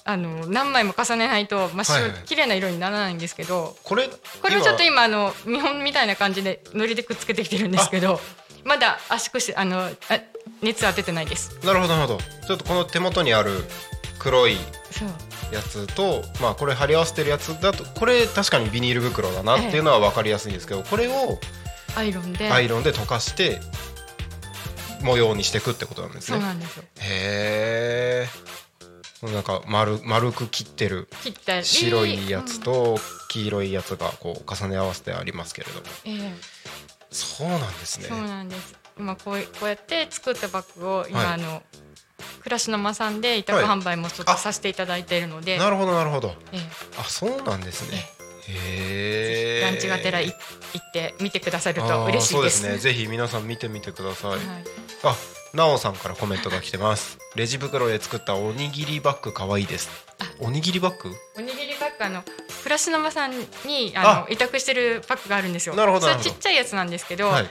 [0.04, 2.22] あの何枚も重ねないと真っ白、はいはい。
[2.26, 4.10] 綺麗な色にならないんですけどこれ
[4.42, 8.20] これをちょっと今あの見本みたいな感じで糊でくっつけてきてるんですけど
[8.64, 9.92] まだ圧縮してあのあ
[10.62, 11.60] 熱当ててないです。
[11.66, 12.20] なるほどなるほど。
[12.48, 13.64] ちょっとこの手元にある
[14.20, 14.58] 黒い
[15.52, 21.40] やつとまあこれ貼り合わせてるやつだとこれ確かにビニール袋だなっていうのは分かりやすいんですけどこれを
[21.96, 22.52] アイロンで。
[22.52, 23.60] アイロンで溶かして
[25.02, 26.84] 模様にしていくってことなんですそうねなんですよ。
[27.00, 28.28] へえ
[29.24, 31.66] なんか丸丸く切ってる切ったり。
[31.66, 32.98] 白いやつと
[33.30, 35.86] 黄色いやつがこう重ね合わせてありますけれども。
[36.06, 36.34] ええ。
[37.12, 38.08] そうなんですね。
[38.08, 38.76] そうなんです。
[38.98, 41.28] 今こういこうやって作ったバッグを今、はい。
[41.34, 41.62] あの
[42.40, 46.36] 暮らしの間さんで委託販売もちょっとさせていただいているので、なるほどなるほど。
[46.52, 46.60] ええ。
[47.00, 47.98] あそうなんですね。
[48.48, 49.62] へえ。
[49.62, 50.34] ランチがてらい行
[50.84, 52.32] って見てくださると嬉しいです。
[52.34, 52.78] そうですね。
[52.78, 54.40] ぜひ皆さん見てみてください、はい。
[55.04, 55.16] あ
[55.54, 57.18] なおさんからコメントが来てます。
[57.36, 59.90] レジ袋で作ったおにぎりバッグ可愛いです。
[60.40, 61.14] おにぎりバッグ？
[61.38, 64.26] おにぎりバッグあの暮らしの間さんにあ。
[64.28, 65.76] の委託してるバッグがあるんですよ。
[65.76, 67.50] なるほどちっちゃいやつなんですけど、はい。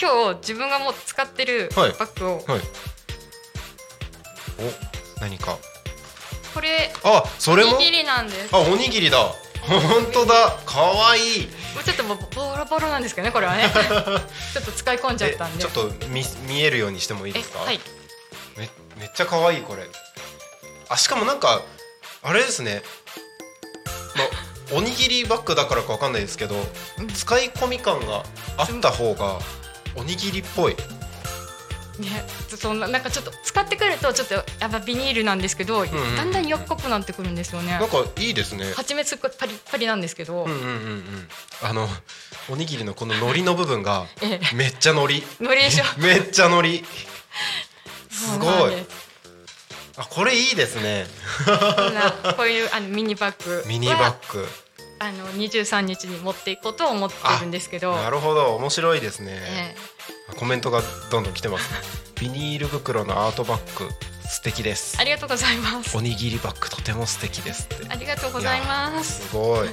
[0.00, 1.90] 今日自分がもう使ってるバはい。
[1.92, 2.60] ッグを、はい。
[5.18, 5.58] お何か。
[6.54, 7.76] これあそれも？
[7.76, 8.54] おにぎりなんです。
[8.54, 9.18] あおにぎりだ。
[9.66, 9.80] 本
[10.12, 10.56] 当だ。
[10.64, 13.64] 可愛いもうちょっともうボロボロなんですけどねこれはね。
[14.54, 15.62] ちょっと使い込んじゃえったんで。
[15.62, 17.58] ちょっと見見えるようにしてもいいえですか？
[17.60, 17.80] はい。
[18.56, 19.88] めめっちゃ可愛いこれ
[20.88, 21.62] あしかもなんか
[22.22, 22.82] あれですね
[24.14, 24.26] まあ
[24.72, 26.54] おにぎりバッグだからかわかんないですけど、
[26.98, 28.22] うん使い込み感が
[28.56, 29.38] あった方が
[29.96, 30.76] おにぎりっぽい
[31.98, 37.72] ね、そんななんかちょっと使ってくるとちょっとやっぱビニールなんですけど、んうんだんだんよっこくなってくるんですよね。
[37.72, 37.88] なん。
[37.88, 38.72] かいいですね。
[38.74, 41.28] 蜂蜜パリパリなんですけど、うんうんうんうん。
[41.62, 41.88] あの
[42.50, 44.54] おにぎりのこの海苔の部分が ええ。
[44.56, 45.22] めっちゃ海苔。
[45.40, 45.84] ノリでしょ。
[45.98, 46.84] めっちゃ海苔。
[48.10, 48.38] す。
[48.38, 48.86] ごい。
[49.96, 51.06] あこれいいですね。
[52.36, 53.58] こういうあのミニバッグ。
[53.58, 54.48] はミニバッグ
[54.98, 58.54] あの23日に持っていこうと思ってるんですけど、なるほど。
[58.56, 59.74] 面白いですね、え
[60.36, 61.68] コメントがどんどん来てます。
[62.20, 63.90] ビニール袋のアートバッグ
[64.28, 64.96] 素敵です。
[64.98, 65.96] えありがとうございます。
[65.96, 69.28] おにぎりバッグとても素敵ですありがとうございます。
[69.28, 69.68] すごい。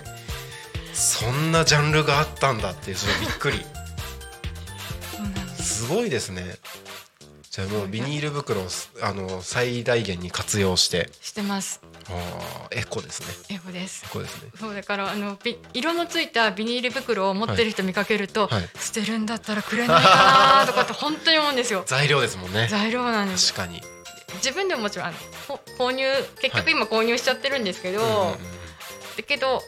[0.94, 3.66] そんなジャンルがあったんだってちょっとびっくり。
[5.62, 5.88] す。
[5.88, 6.56] ごいですね。
[7.52, 8.68] じゃあもうビニール袋を
[9.02, 11.10] あの最大限に活用して。
[11.22, 11.82] してます
[12.12, 13.56] あーエコですね。
[13.56, 14.06] エゴです。
[14.06, 14.50] エコですね。
[14.60, 18.54] そうだからあのビ色のついたビニール袋を持ってる人見かけると、はい。
[18.56, 21.84] はい捨てるんだったらくれないかなとかって本当に思うんですよ。
[21.86, 22.68] 材料ですもんね。
[22.70, 23.82] 材料なんです確かに。
[24.36, 25.14] 自分でももちろんあ
[25.78, 26.04] 購入
[26.42, 26.66] 結はい。
[26.66, 28.38] 局今購入しちゃってるんですけど、うんうんうん
[29.18, 29.62] だけど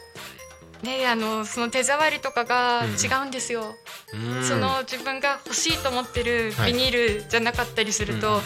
[0.82, 3.74] ねあのその手触りとかが違うんですよ、
[4.14, 4.42] うん。
[4.42, 6.72] その自分が欲しいと思ってるはい。
[6.72, 8.40] ビニールじゃなかったりすると、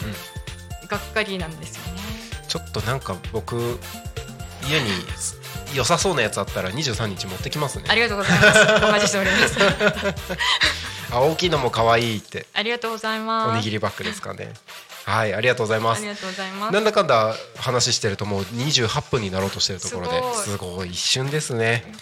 [0.89, 1.88] がっかりなんですよね。
[2.49, 3.55] ちょっとなんか僕
[4.67, 4.89] 家に
[5.75, 8.85] 良さそうなやつあったら23日持ってきますねありがとうございます。
[8.85, 9.57] お待ちしております。
[11.13, 13.49] あ大きいのも可愛いってありがとうございます。
[13.51, 14.51] おにぎりバッグですかね
[15.05, 15.99] はいありがとうございます。
[15.99, 16.73] ありがとうございます。
[16.73, 21.83] なんだかんだ話してるともう28分になろうとしてるところですすごい一瞬ですね。
[21.85, 21.93] えっ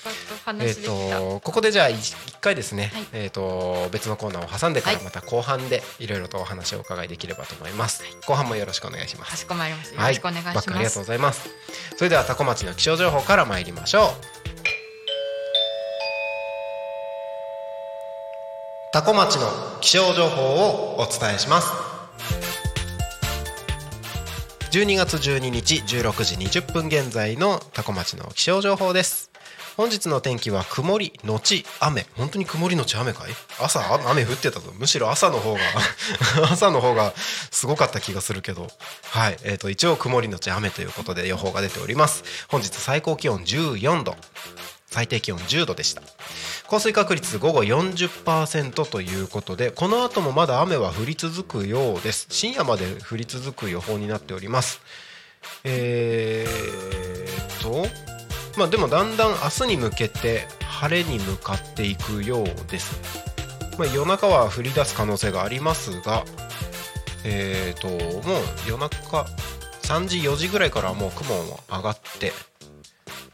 [0.45, 0.87] 話できた。
[0.87, 3.07] とここでじゃあ一一回ですね、はい。
[3.13, 5.05] えっと別のコーナーを挟んでからはい。
[5.05, 9.31] また後半でいろいろとお話をお伺いできればと思います、後半もよろしくお願いします。
[9.31, 10.01] かしこまりました。
[10.01, 10.99] よろしくお願いしバックありがとうます。
[10.99, 11.49] ございます。
[11.97, 14.37] それではタコ町の気象情報から参りましょう。
[18.93, 19.47] タコ町の
[19.81, 21.86] 気象情報をお伝えします
[24.69, 29.31] 12月12日16時20分現在のタコ町の気象情報です。
[29.77, 32.05] 本日の天気は曇りのち雨。
[32.17, 33.31] 本当に曇りのち雨かい？
[33.61, 34.73] 朝雨降ってたぞ。
[34.77, 35.59] むしろ朝の方が
[36.51, 38.67] 朝の方がすごかった気がするけど。
[39.03, 39.37] はい。
[39.43, 42.25] えー、と一応曇りのち雨ということで予報が出ております。
[42.49, 44.17] 本日最高気温14度。
[44.97, 46.01] 最低気温10度でした。
[46.65, 52.25] 降水確率午後40%ということでこの後もまだ雨は降り続くようです。
[52.31, 54.81] 深夜まで降り続く予報になっております。
[55.63, 57.85] えー、っと
[58.57, 62.99] まあでもだんだん明日に向けて晴れに向かっていくようです、
[63.77, 66.25] まあ、夜中は降り出す可能性がありますが
[67.23, 67.87] えー、と
[68.27, 69.25] もう夜中
[69.83, 72.31] 3時4時ぐらいからもう雲も上がって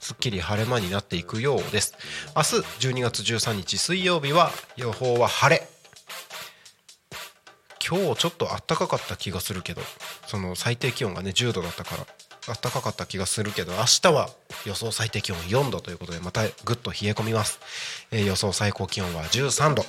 [0.03, 1.95] すっきり晴れ間になっていくようです。
[2.35, 2.55] 明日
[2.87, 5.65] 12月13日水曜日は予報は晴れ。
[7.85, 9.81] 今日ちょっと暖かかった気がするけど
[10.27, 12.05] その最低気温がね10度だったから
[12.47, 14.29] 暖かかった気がするけど明日は
[14.65, 17.59] 予想最低気温4度ということでまたぐっと冷え込みます、
[18.11, 19.85] えー予想最高気温は13度。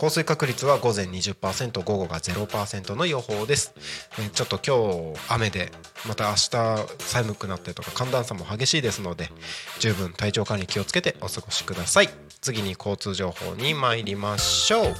[0.00, 3.74] 降水確率は午前20%午後が0%の予報です、
[4.18, 5.70] えちょっと今日雨で
[6.08, 9.28] また明日寒くなってとか寒暖差も激しいですので
[9.78, 12.08] 十分体調管理気をつけてお過ごしください。
[12.40, 14.94] 次に交通情報に参りましょう。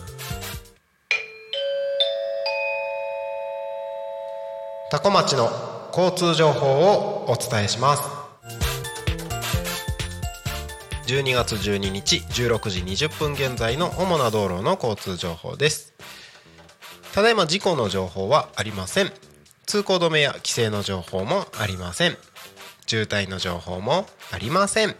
[4.91, 5.49] 多古町の
[5.97, 8.20] 交通情報をお伝えします。
[11.11, 15.93] 12月12日16時20分現在の主な道路の交通情報です。
[17.13, 19.11] ただいま事故の情報はありません。
[19.67, 22.17] 通行止めや規制の情報もありません。
[22.87, 24.95] 渋滞の情報もありません。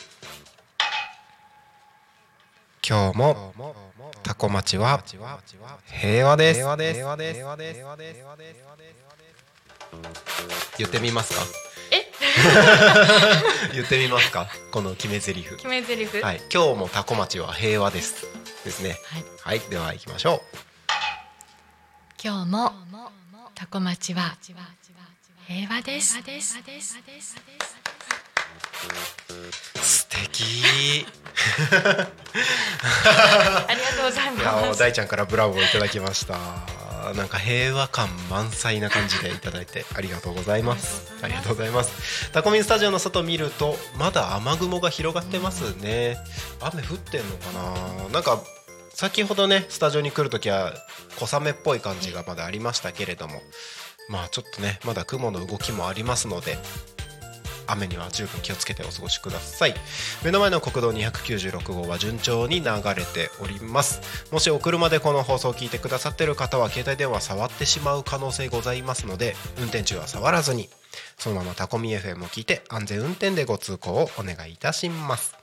[2.85, 3.55] 今日も
[4.25, 5.05] タコ町は
[5.87, 6.61] 平和です。
[10.77, 11.41] 言ってみますか？
[11.43, 11.70] え
[13.73, 14.49] 言ってみますか？
[14.71, 15.45] この決め台詞。
[15.45, 16.41] 決め台詞、はい。
[16.53, 18.27] 今日もタコ町は平和です
[18.65, 18.99] ですね。
[19.45, 19.59] はい。
[19.59, 19.71] はい。
[19.71, 20.57] では行きましょう。
[22.23, 22.73] 今日も
[23.55, 24.37] タコ町は
[25.47, 26.19] 平和です。
[29.83, 31.07] 素敵。
[31.71, 31.75] あ
[33.75, 34.71] りがとうございます。
[34.73, 36.37] う大ちゃんからブラボーいただきました
[37.15, 41.13] なんか平和感満載な感じでいただいてありがとうございます。
[41.23, 42.31] ありがとうございます。
[42.33, 46.17] タコミンスタジオの外見るとまだ雨雲が広がってますね。
[46.61, 47.53] 雨降ってんのか
[48.05, 48.09] な？
[48.09, 48.41] なんか
[48.95, 50.75] 先ほどねスタジオに来るときは
[51.19, 53.41] 小雨っぽい感じがまだありましたけれども。
[54.09, 56.59] まあちょっとねまだ雲の動きもありますので
[57.73, 59.75] 雨には十分気をつけてお過ごしください。
[60.25, 64.01] 目の前の国道296号は順調に流れております。
[64.33, 70.69] もしお車でこの放送を聞いてくださっている方は携帯電話触ってしまう可能性ございますので運転中は触らずに
[71.19, 75.37] そのままタコミ FM を聞いて安全運転でご通行をお願いいたします。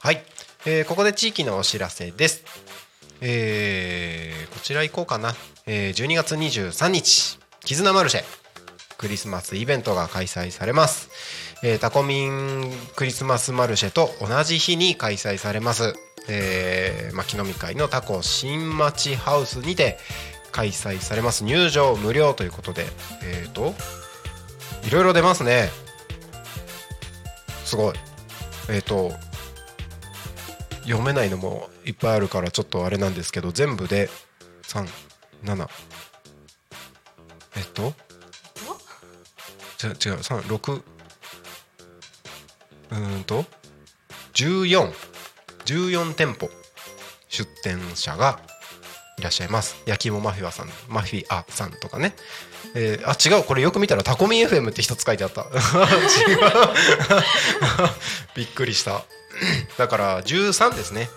[0.00, 0.22] はい、
[0.66, 2.44] えーここで地域のお知らせです。
[3.20, 5.34] えーこちら行こうかな、
[5.66, 8.47] えー12月23日絆マルシェ。
[8.98, 11.08] クリスマスイベントが開催されます、
[11.62, 15.94] えータコミンクリスマスマルシェと同じ日に開催されます、
[16.28, 19.98] えー、牧野み会のタコ新町ハウスにて
[20.52, 21.44] 開催されます。
[21.44, 22.84] 入場無料ということで
[23.22, 23.74] えっ、ー、と
[24.86, 25.68] いろいろ出ますね。
[27.64, 27.94] すごい。
[28.70, 29.12] えっ、と
[30.82, 34.08] 読めないのもいっぱいあるからちょっとあれなんですけど全部で
[34.62, 35.68] 37
[37.56, 37.92] えっと
[39.82, 40.82] 違う違う36
[42.90, 43.44] うんと。
[44.34, 46.50] 1414店舗。
[47.28, 48.40] 出店者が
[49.18, 49.76] いらっしゃいます。
[49.86, 50.68] 焼き芋マフィアさん。
[50.88, 52.14] マフィアさんとかね。
[52.74, 53.44] えーあ違う。
[53.44, 55.42] これよく見たらタコミン FM って一つ書いてあった。
[55.46, 55.50] 違う。
[58.34, 59.02] びっくりした。
[59.76, 61.10] だから13ですね。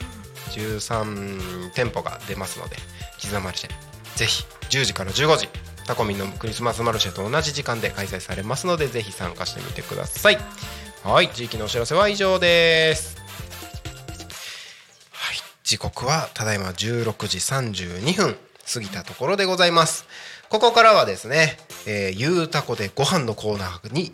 [0.51, 2.75] 13店舗が出ますので
[3.19, 3.69] 絆マルシェ
[4.17, 5.49] ぜひ10時から15時。
[5.91, 10.37] タコミンのクリスマスマルシェと同じ時間で開催されますのでぜひ参加してみてください。
[11.03, 13.17] はい地域のお知らせは以上です。
[15.11, 18.37] はい時刻はただいま16時32分
[18.73, 20.05] 過ぎたところでございます。
[20.47, 24.13] ここからはですね、えー、ゆうたこでご飯のコーナーに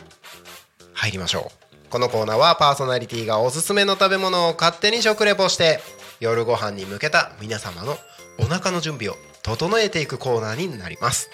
[0.94, 1.52] 入りましょ
[1.86, 1.90] う。
[1.90, 5.78] このコーナーはパーソナリティがおすすめの食べ物を勝手に食レポして
[6.18, 7.96] 夜ご飯に向けた皆様の
[8.40, 9.14] お腹の準備を
[9.44, 11.30] 整えていくコーナーになります。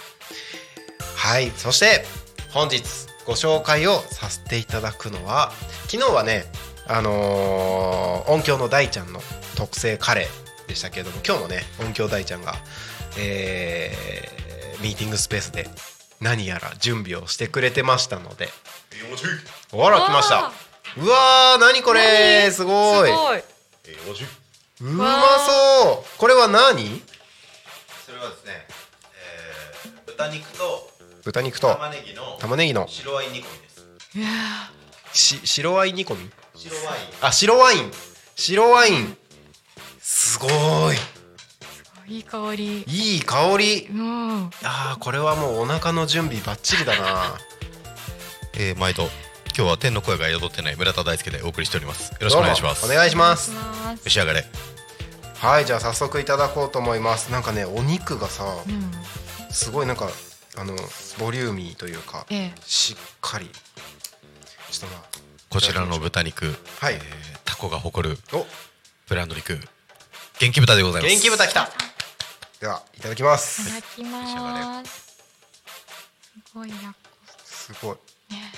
[1.17, 2.05] はいそして
[2.51, 2.83] 本日
[3.27, 5.53] ご紹介をさせていただくのは
[5.89, 6.45] 昨日はね
[6.87, 9.21] あのー音響の大ちゃんの
[9.57, 12.55] 特製カレーでしたけれども今日もね音響大ちゃんが
[13.19, 15.69] えーミーティングスペースで
[16.21, 18.49] 何やら準備をしてくれてましたので。
[19.71, 20.53] ほら来ました。
[20.97, 22.51] うわー何これ？
[22.51, 23.09] すごい。
[23.09, 23.43] すごい。
[24.81, 26.19] うまそう。
[26.19, 27.03] これは何？
[28.07, 28.74] それはですね、えー、
[30.17, 30.91] 豚肉と
[31.25, 33.69] 豚肉と玉ねぎの玉ねぎの白ワイン煮込みで
[35.13, 35.19] す。
[35.19, 36.31] し白ワイン煮込み？
[36.55, 37.03] 白ワイン。
[37.21, 37.91] あ白ワイン。
[38.37, 39.17] 白ワイン。
[40.01, 40.49] すご
[42.09, 42.19] い。
[42.19, 42.83] い香り。
[42.83, 43.87] いいい香り。
[43.91, 44.51] うん。
[44.63, 47.39] あーこれはもうお腹の準備バッチリだな。
[48.55, 49.05] えー、毎度
[49.57, 52.11] 今日は天の声が宿ってない村田大輔でお送りしております。
[52.13, 52.85] よろしくお願いします。
[52.87, 53.51] お願いします。
[54.05, 54.47] 召し上がれ。
[55.39, 57.33] はいじゃあ早速いただこうと思います。
[57.33, 58.93] なんかねお肉がさうん。
[59.55, 60.11] すごいなんか
[60.57, 60.75] あの
[61.19, 62.55] ボリューミーというかええ。
[62.65, 63.51] しっかり。
[64.71, 65.05] ちょっとまあ
[65.49, 66.47] こちらの豚肉、
[66.81, 66.95] はい。
[66.95, 67.01] えー
[67.45, 68.45] タコが誇るお。
[69.09, 69.59] ブランド肉
[70.41, 71.15] 元気豚でございます。
[71.15, 71.71] 元気豚きた。
[72.61, 73.69] ではいただきます。
[73.69, 75.15] いただきます。
[76.33, 76.87] すごいやっこ。
[77.45, 77.97] すごい。
[78.33, 78.53] ね。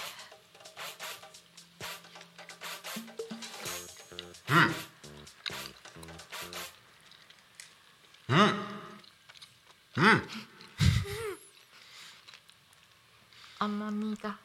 [4.49, 4.53] う
[8.35, 8.39] ん。
[10.05, 10.23] うん
[13.59, 14.37] 甘みが。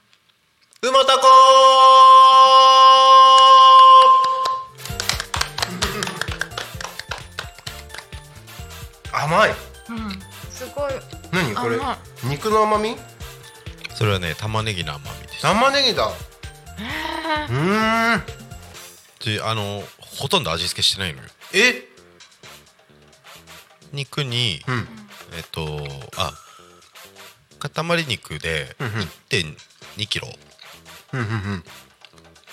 [0.84, 1.28] うまたこ
[9.12, 9.52] 甘い。
[9.90, 10.20] うん。
[10.50, 10.94] すごい。
[11.34, 11.54] 何？
[11.54, 11.78] これ
[12.24, 12.96] 肉の甘み？
[13.96, 15.42] それはね玉ねぎの甘みです。
[15.42, 16.08] 玉ねぎだ。
[16.08, 18.24] うーん。
[19.26, 21.28] であのほとんど味付けしてないのよ。
[21.54, 21.86] え？
[23.92, 24.88] 肉に、うん。
[25.36, 25.86] えっと
[26.16, 26.32] あ
[27.70, 28.94] 塊肉でうんうん。
[29.30, 30.28] 1.2キロ。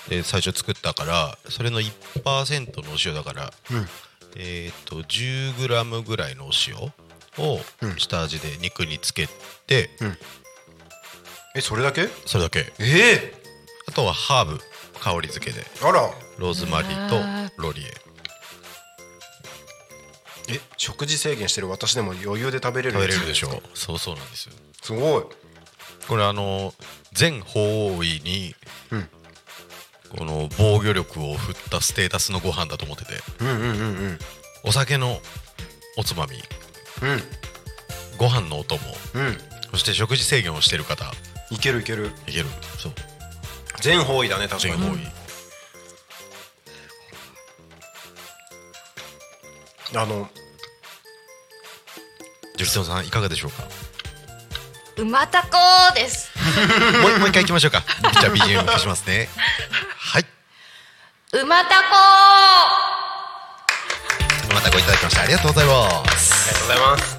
[0.09, 3.89] で最初作ったからそれの1%のお塩だからうん。
[4.37, 6.91] えっと 10g ぐらいのお塩を
[7.83, 7.97] うん。
[7.99, 9.29] 下味で肉につけ
[9.67, 9.91] て
[11.55, 12.09] えそれだけ？
[12.27, 12.73] それだけ。
[12.79, 13.43] ええ。
[13.89, 14.61] あとはハーブ。
[15.01, 15.65] 香り付けで。
[15.83, 16.11] あら。
[16.39, 17.09] ローズマリー
[17.57, 17.85] とロリエ。
[20.51, 23.49] え食事制限してる私でも余裕で食べれる食べれるでしょ。
[23.51, 25.25] うそうそうなんですよすごい。
[26.07, 26.73] これあの
[27.13, 27.61] 全方
[28.03, 28.55] 位に、
[28.91, 29.09] うん。
[30.17, 33.13] この防御力を振ったステータスのご飯だと思ってて。
[33.41, 33.73] うんうんうんう
[34.13, 34.19] ん。
[34.65, 35.21] お酒の
[35.97, 36.37] おつまみ。
[37.03, 37.23] うん。
[38.17, 38.81] ご飯のお供。
[39.15, 39.39] うん。
[39.71, 41.13] そして食事制限をしてる方。
[41.51, 42.11] いけるいける。
[42.27, 42.47] いける。
[42.79, 42.93] そう。
[43.81, 44.81] 全方位だね確かに。
[44.81, 45.01] 全方位、
[49.95, 50.29] あの。
[52.57, 53.63] ジュリトンさんいかがでしょうか？
[54.99, 55.49] 馬タコ
[55.95, 56.29] です。
[57.01, 57.85] もうもう一回いきましょうか。
[58.21, 59.29] じゃあ BGM 消しますね。
[59.97, 60.27] はい。
[61.33, 61.83] 馬タ
[64.53, 66.33] またごいただきましたありがとうございます。
[66.33, 67.17] ありがとうございます。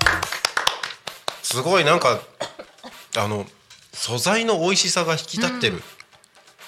[1.44, 2.20] すごいなんか
[3.16, 3.46] あの
[3.94, 5.82] 素材の美味しさが引き立ってる。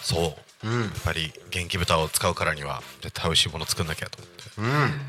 [0.01, 0.67] そう。
[0.67, 0.81] うん。
[0.83, 4.43] やっぱり元気豚を使うからには絶対美味しいもの作んなきゃと思って。
[4.57, 5.01] うん。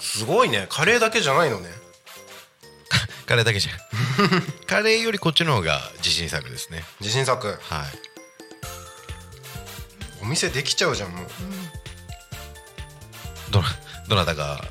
[0.00, 0.66] すごいね。
[0.68, 1.81] カレーだけじゃないのね
[3.26, 3.72] カレーだけじゃ。
[3.72, 3.76] ん
[4.66, 6.84] カレーよりこっちの方が自信作ですね。
[7.00, 7.48] 自信作。
[7.48, 7.58] はい。
[10.22, 11.26] お店できちゃうじゃんもう。
[13.50, 13.68] どな
[14.08, 14.64] どなたが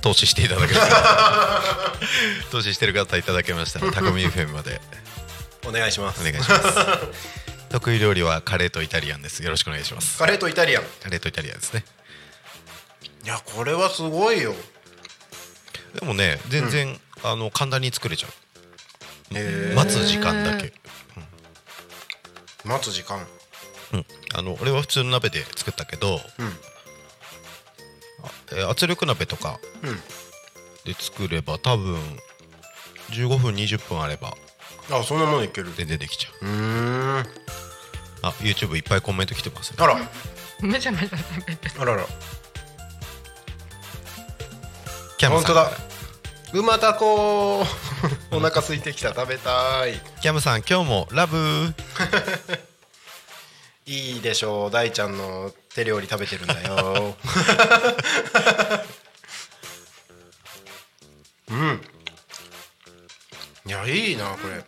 [0.00, 0.80] 投資していただける
[2.52, 4.80] 投資してる方いただけましたらタコミ FM まで。
[5.64, 6.20] お願いします。
[6.20, 6.62] お願いします。
[7.70, 9.42] 得意料理はカレーとイタリアンです。
[9.42, 10.18] よろしくお願いします。
[10.18, 10.82] カレーとイタリアン。
[10.84, 11.84] いカレーとイタリアンですね。
[13.26, 14.54] やこれはすごいよ。
[15.98, 19.36] でもね全然、あの簡単に作れちゃう。
[19.36, 19.74] へー。
[19.74, 20.72] 待つ時間だけ、
[22.64, 23.18] 待つ時間。
[23.92, 26.18] うん、あの俺は普通の鍋で作ったけど、うん。
[26.18, 26.20] あ
[28.52, 29.96] えー圧力鍋とかうん。
[30.84, 31.96] で作れば多分
[33.10, 34.34] 15分20分あれば
[34.92, 35.72] あそんなものいける。
[35.76, 36.46] 全然できちゃう。
[36.46, 37.26] うーん。
[38.22, 39.78] あ YouTube いっぱいコメント来てますね。
[39.80, 39.96] あら。
[40.60, 42.06] コめちゃめちゃ食べてあらら。
[45.18, 45.95] キャムさん本当だ
[46.52, 47.64] うまたこ
[48.30, 49.12] お腹空いてきた。
[49.12, 49.94] 食べたい。
[50.22, 51.36] キャムさん今日もラブ。
[53.86, 54.70] いいでしょう。
[54.70, 57.16] 大ちゃんの手料理食べてるんだよ。
[61.50, 61.80] うん。
[63.66, 64.64] いやいいなこれ。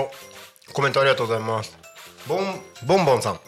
[0.00, 0.10] お
[0.72, 1.76] コメントありがとうございます。
[2.26, 3.40] ボンボンボンさん。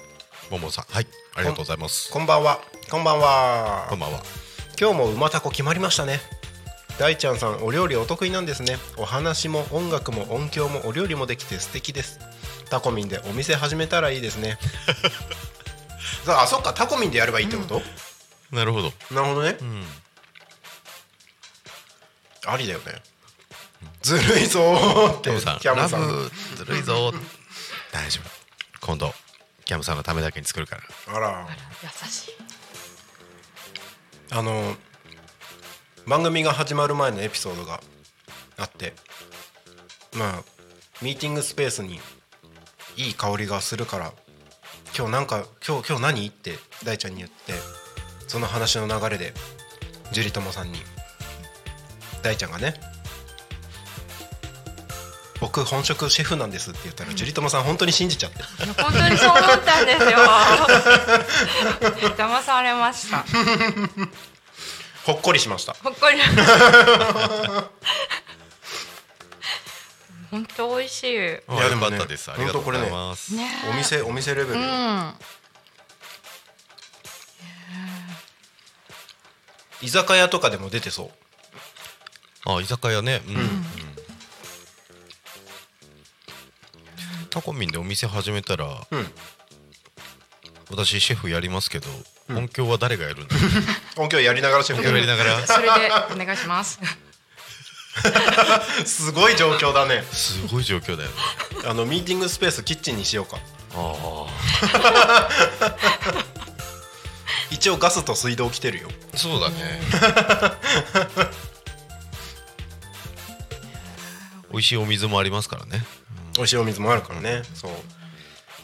[0.50, 0.84] ももさん。
[0.88, 1.06] はい。
[1.34, 2.10] ありがとうございます。
[2.10, 2.60] こんばんは。
[2.88, 3.86] こんばんは。
[3.88, 4.45] こんばんは
[4.78, 6.20] 今日も馬タコ決まりましたね。
[6.98, 8.76] 大ちゃんさんお料理お得意なんですね。
[8.98, 12.20] お話も音楽も音響もお料理もできて素敵です。
[12.68, 14.58] タコミンでお店始めたらいいですね。
[16.26, 17.80] さ ああそっかタコミンでやればいいってこと、
[18.50, 18.92] なるほど。
[19.10, 19.56] なるほどね。
[19.60, 19.86] うん。
[22.46, 23.02] ありだよね。
[24.02, 25.30] ずるいぞーって。
[25.30, 26.00] キャムさんキャムさん。
[26.00, 27.14] ラブずるいぞ
[27.92, 28.30] 大丈夫。
[28.86, 29.14] 今度
[29.64, 31.16] キャムさんのためだけに作るから。
[31.16, 31.48] あら
[31.82, 32.55] 優しい
[34.30, 34.74] あの
[36.06, 37.80] 番組が始まる前のエピソードが
[38.56, 38.92] あって
[40.16, 40.42] まあ
[41.02, 42.00] ミーティングスペースに
[42.96, 44.12] いい香りがするから
[44.96, 46.26] 今日なんか今日今日何？
[46.26, 46.52] って
[46.84, 47.52] 大ちゃんに言って
[48.26, 49.32] その話の流れで
[50.12, 50.78] 樹里友さんに
[52.22, 52.74] 大ちゃんがね
[55.40, 58.42] 僕本職シェフなんですって言ったら樹里友さん本当に信じちゃって。
[58.82, 60.18] 本当にそう思ったんですよ。
[62.16, 63.24] 騙されました。
[65.04, 65.76] ほっこりしました。
[65.82, 66.18] ほっこり。
[70.30, 71.06] 本当美味しい。
[71.06, 71.58] ねいい。
[71.58, 72.30] やでもねよかったです。
[72.30, 73.34] ありがとうございます、
[73.70, 74.60] お店お店レベル。
[74.60, 75.14] よ、うん。
[79.82, 81.10] 居酒屋とかでも出てそう。
[82.50, 83.22] あ居酒屋ね。
[83.26, 83.66] うん、うん
[87.36, 89.06] タコミンでお店始めたら、うん。
[90.70, 91.86] 私シェフやりますけど、
[92.32, 92.38] ん。
[92.38, 93.36] 音響は誰がやるんだ？
[94.02, 94.82] 音響やりながらシェフ。
[94.82, 95.44] やりながら。
[95.46, 95.70] それで
[96.14, 96.80] お願いします。
[98.86, 100.02] すごい状況だね。
[100.12, 101.14] すごい状況だよね。
[101.66, 103.38] あのミーティングスペースキッチンにしようか。
[103.74, 104.26] あ
[107.50, 108.88] 一応ガスと水道来てるよ。
[109.14, 109.82] あそうだね。
[114.50, 115.84] 美味しいお水もありますからね
[116.36, 117.42] 美味しいお水もあるからね。
[117.54, 117.70] そう。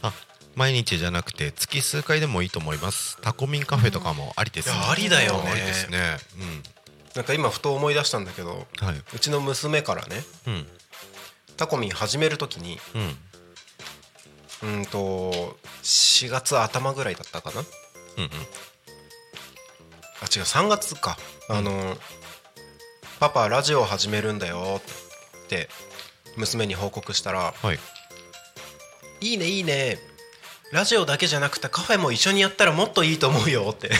[0.03, 0.13] あ
[0.55, 3.19] 毎日じゃなくて月数回でもいいと思います。
[3.23, 4.75] タコミンカフェとかもありですね。
[4.75, 5.51] いやありだよね。
[5.51, 6.19] ありですね。
[7.15, 9.03] なんか今ふと思い出したんだけどうんはい。
[9.15, 10.67] うちの娘からねうん。
[11.57, 12.79] タコミン始めるときに
[14.63, 14.79] うん。
[14.79, 17.61] うんと4月頭ぐらいだったかな？
[17.61, 18.31] うんうん。
[20.21, 21.19] あ違う3月か、
[21.49, 21.97] あの
[23.19, 24.81] パパラジオ始めるんだよ
[25.45, 25.69] って
[26.37, 27.79] 娘に報告したらはい
[29.21, 29.99] 「いいねいいね。
[30.73, 33.91] ラジオだけじゃなくてカフェも一緒にやったらもっといいと思うよ」って。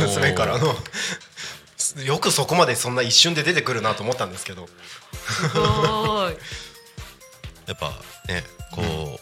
[0.00, 0.74] 娘からの。
[2.04, 4.68] よくそこまでそんな一瞬で出てくるなと思ったんですけど。
[5.26, 6.36] すごい。
[7.66, 7.92] やっぱ
[8.28, 9.18] ねこう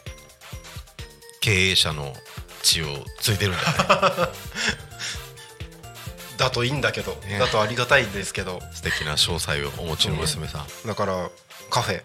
[1.40, 2.14] 経営者の
[2.62, 3.68] 血を継いでるんだね。
[6.36, 7.38] だといいんだけど、ね。
[7.38, 8.62] だとありがたいんですけど。
[8.72, 11.28] 素敵な詳細をお持ちの娘さん、だから
[11.68, 11.96] カフェ。
[11.96, 12.02] うん、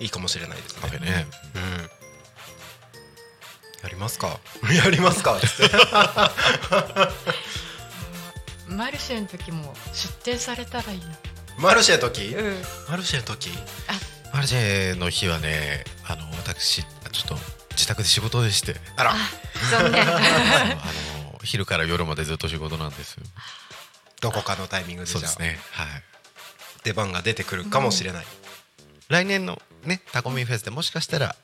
[0.00, 0.80] いいかもしれないですね。
[0.82, 1.26] カフェね。
[1.54, 1.62] うん。
[3.82, 4.38] やりますか？
[4.72, 5.38] やりますか？
[8.66, 11.06] マルシェの時も出店されたらいいな。
[11.58, 12.62] マルシェの時、うん。
[12.88, 13.50] マルシェの時？
[14.32, 17.36] マルシェの日はねあの私ちょっと
[17.70, 18.76] 自宅で仕事でして。
[18.96, 19.14] あら。
[19.70, 20.02] 残念。
[20.06, 20.20] あ
[21.32, 23.16] の昼から夜までずっと仕事なんです
[24.20, 25.20] どこかのタイミングでじゃあ。
[25.20, 25.60] そうですね。
[25.70, 25.86] はい。
[26.84, 28.26] 出番が出てくるかもしれない、
[29.08, 31.34] 来年のねタコミンフェスでもしかしたら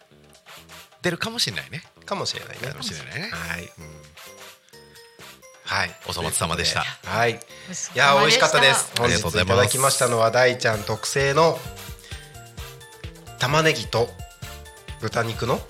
[1.03, 1.83] 出るかもしれないね。
[2.07, 2.69] かもしれないね。
[2.69, 3.31] かもしれないね。
[3.31, 3.69] はい、うん。
[5.65, 5.91] はい。
[6.07, 6.83] お粗末様でした。
[6.83, 7.33] はい。
[7.33, 7.35] い
[7.95, 8.93] やー美味しかったです。
[8.97, 9.55] あ本日りがとうございます。
[9.55, 11.59] いただきましたのは大ちゃん特製の
[13.39, 14.09] 玉ねぎと
[15.01, 15.61] 豚肉の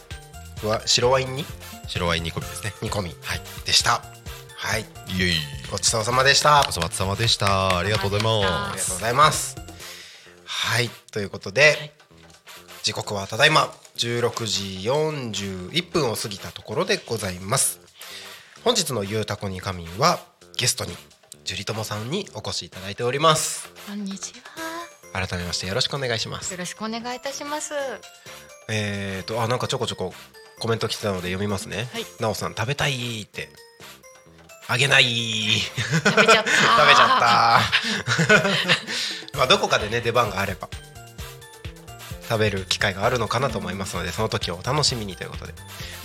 [0.65, 1.45] わ白ワインに？
[1.87, 2.73] 白ワイン煮込みですね。
[2.83, 4.03] 煮込み、はい、でした。
[4.57, 4.85] はい。
[5.17, 5.37] イエイ。
[5.71, 6.61] ごちそうさまでした。
[6.69, 7.79] お粗末様でした。
[7.79, 8.31] ありがとうございま
[8.71, 9.64] ありがとうございます。
[10.45, 11.95] はい、ということで、
[12.83, 17.81] 時刻はただいま16時41分を過ぎたところでございます。
[18.63, 20.21] 本日のゆうたこに仮眠は
[20.57, 20.93] ゲストに
[21.45, 23.71] 樹里友さんにお越しいただいております。
[23.87, 24.33] こんにち
[25.13, 26.59] は改めましてよろしくお願いしますよ。
[26.59, 27.73] ろしくお願いいたします
[28.69, 30.13] えーとあなんかちょこちょこ
[30.59, 31.89] コメント来てたので読みますね。
[31.93, 33.49] はいなおさん食べたいって。
[34.67, 35.05] あげない。
[35.05, 36.51] 食べちゃった。
[36.51, 37.61] 食べちゃった。
[39.39, 40.69] まあどこかでね出番があれば
[42.29, 45.55] 食べる機会があるのかなと思いますのでその時をお楽しみにということで。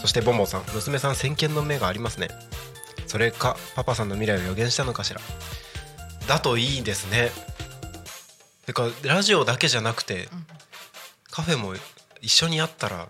[0.02, 2.30] そしてボンボンさん娘さん先見の目がありますね。
[3.08, 5.22] それかパパさんの未来を予言したのかしら。
[6.28, 7.32] だといいですね。
[8.66, 10.30] てかラジオだけじゃなくて、
[11.32, 11.74] カフェも
[12.22, 13.10] 一緒にやったら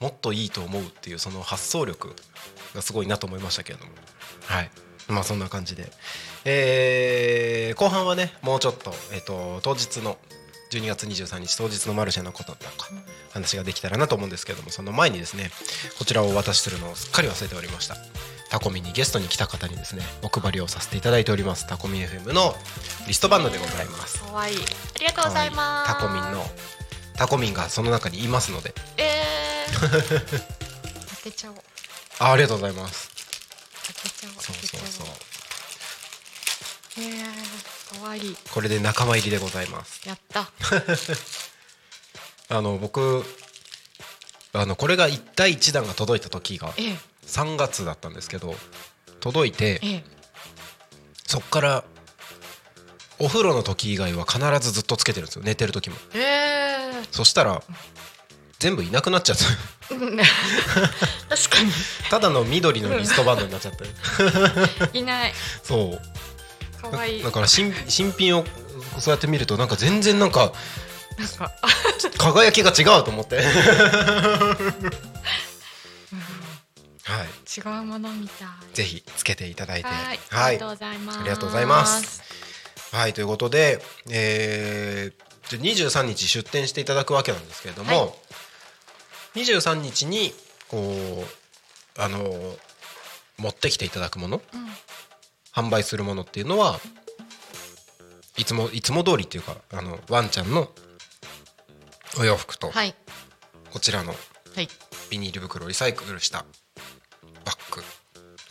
[0.00, 2.14] もっといいと思うっていうその発想力
[2.74, 3.92] がすごいなと思いましたけれども。
[4.46, 4.70] はい。
[5.08, 5.90] まあそんな感じで、
[6.44, 10.18] えー後半はねもうちょっと,、えっと当日の
[10.70, 12.88] 12月23日当日のマルシェのこととか
[13.32, 15.50] 話ができたらなと思うんですけどもその前にですね
[15.98, 17.96] こちらをお渡しするのをすっかり忘れておりました。
[18.50, 21.66] タコミにゲストに来た方にですねお配りをさせていただいております。
[21.66, 22.54] タコミ FM の
[23.06, 24.22] リストバンドでございます。
[24.24, 25.94] 可愛いありがとうございます。
[25.94, 26.44] タコミンの
[27.14, 28.74] タコミンがその中にいますので。
[28.96, 29.80] えー、
[31.08, 31.56] 開けちゃおう
[32.20, 33.10] あありがとうございます。
[34.38, 35.06] そうそうそう
[36.98, 40.08] えー、可愛いこれで仲間入りでございます。
[40.08, 40.50] やった。
[42.56, 43.24] あの僕
[44.52, 46.98] あのこれが一第一弾が届いた時がええ。
[47.26, 48.56] 3月だったんですけど
[49.20, 50.04] 届いてええ。
[51.26, 51.84] そっから
[53.18, 55.42] お風呂の時以外は必ずずっとつけてるんですよ。
[55.44, 55.96] 寝てる時も。
[56.14, 57.62] えそしたら
[58.58, 59.44] 全部いなくなっちゃった。
[59.94, 61.56] ー、 確か
[62.10, 63.84] ただの緑のリストバンドになっちゃって
[64.92, 65.34] にいない。
[65.62, 66.00] そう。
[66.90, 68.44] 可愛いだから新新品を
[68.98, 70.52] そうやって見るとなんか全然なんか
[71.18, 71.52] なんか。
[72.16, 73.36] 輝きが違うと思って。
[73.36, 73.42] は
[77.24, 77.28] い。
[77.56, 78.48] 違うものみたい。
[78.74, 79.88] ぜひつけていただいて。
[79.88, 80.20] はい。
[80.30, 80.58] はい。
[80.58, 81.18] ありがとうございます。
[81.18, 82.22] ありがとうございます。
[82.92, 83.12] はい。
[83.12, 83.80] ということで、
[84.10, 88.27] えー、じゃあ23日出店していただくわけなんですけれども、はい
[89.42, 90.32] 23日に
[90.68, 91.24] こ
[91.96, 92.56] うあの
[93.38, 94.42] 持ってきていただくもの、
[95.54, 96.80] 販売するものっていうのは
[98.36, 100.68] いつもいつも通りっていうかあのワンちゃんの
[102.18, 102.94] お洋服と、はい。
[103.70, 104.12] こちらの
[104.54, 104.68] はい。
[105.10, 106.44] ビニール袋をリサイクルした
[107.44, 107.82] バッグ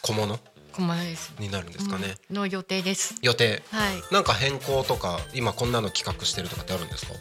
[0.02, 0.40] 小物
[0.72, 2.36] 小物ですになるんですかね、うん。
[2.36, 3.16] の予定です。
[3.22, 3.64] 予定。
[3.72, 4.02] はい。
[4.12, 7.14] なんか変更とか今こんなの企画してるとかってあるんですか？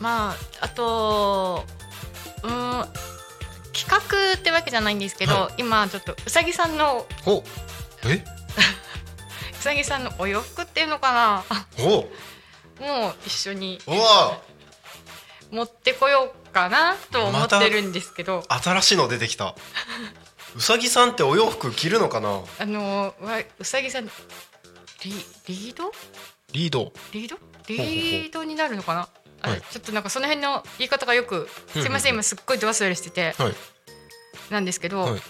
[0.00, 1.64] まああと
[2.44, 2.84] うん
[3.72, 7.42] 企画ってわけじゃないんですけど、は今ちょっとうさぎさんのお
[8.06, 8.22] え？
[9.52, 11.44] うさぎさんのお洋服っていうのかな？
[11.78, 12.06] お。
[12.82, 13.80] もう一緒に
[15.50, 19.54] 持ってこようかなと思ってるんですけど、新しいの出てきた。
[20.56, 22.42] うさぎさんってお洋服着るのかな？
[22.58, 24.12] あのわうさぎさんリ
[25.46, 25.92] リード？
[26.52, 26.92] リード。
[27.12, 27.38] リード？
[27.68, 29.00] リードになるのかな？
[29.02, 29.08] あ
[29.48, 29.62] はい。
[29.62, 33.54] ちょっとなんかその辺の言い方がよくすいません今すっごいど忘れしててはい。
[34.50, 35.20] なんですけど、はい。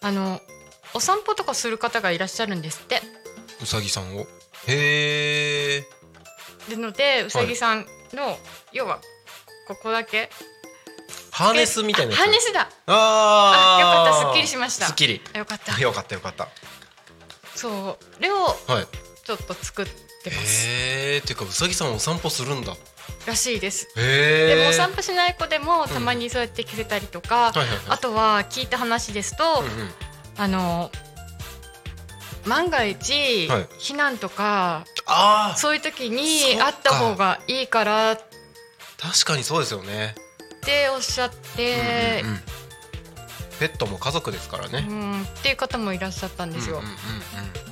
[0.00, 0.40] あの
[0.94, 3.00] お散歩とかする方がいらっしゃるんですって。
[3.62, 4.26] うさぎさんを？
[4.66, 5.84] へえ
[6.68, 8.38] でのでうさぎさんの、
[8.72, 9.00] 要は
[9.66, 10.30] ここだけ
[11.30, 12.68] ハーネスみたいなハーネスだ。
[12.86, 13.78] あー。
[13.78, 14.86] あよかったすっきりしました。
[14.86, 15.20] すっきり。
[15.34, 15.80] あよかった。
[15.80, 16.48] よかったよかった。
[17.54, 18.54] そうこれをはい。
[19.24, 20.66] ちょっと作ってます。
[20.66, 22.76] へえていうかうさぎさんお散歩するんだ
[23.26, 23.88] らしいです。
[23.94, 27.52] でもお散歩しない子でもたまにそうやって着せたりとか、
[27.88, 29.90] あとは聞いた話ですと、うんうん。
[30.36, 30.90] あの
[32.46, 33.62] 万が一、はい。
[33.78, 34.84] 避難とか
[35.56, 38.20] そういう時そにあった方がいいからっ
[38.98, 40.14] 確かにそうですよね。
[40.62, 42.40] ておっしゃってうんうんうん。
[43.58, 44.86] ペットも家族ですからね。
[44.88, 46.78] うんっていう方もいらっしゃったんですよ。
[46.78, 46.94] うんうんうん
[47.62, 47.67] うん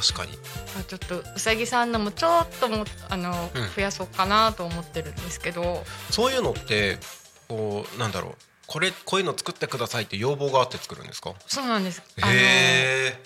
[0.00, 0.32] 確かに。
[0.78, 3.68] あちょっとうさぎさんのもちょっともあの、うん。
[3.76, 5.84] 増やそうかなと思ってるんですけど。
[6.10, 6.98] そういうのって
[7.48, 8.34] こうなんだろう。
[8.66, 11.34] これこういうの作ってくださいって要望があって作るんですか？
[11.46, 12.00] そうなんです。
[12.18, 13.22] へえ。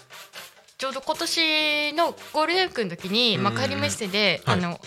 [0.78, 4.58] ちょうど今年のゴールデンウィークの時に幕張メッセで、はい。
[4.58, 4.80] あの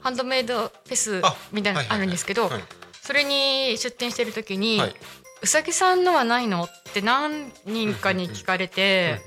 [0.00, 2.62] ハンドメイドフェスあみたいなのあるんですけど、はい。
[3.00, 4.94] それに出店してる時に、はい
[5.40, 6.64] うさぎさんのはないの？
[6.64, 9.20] って何人かに聞かれて、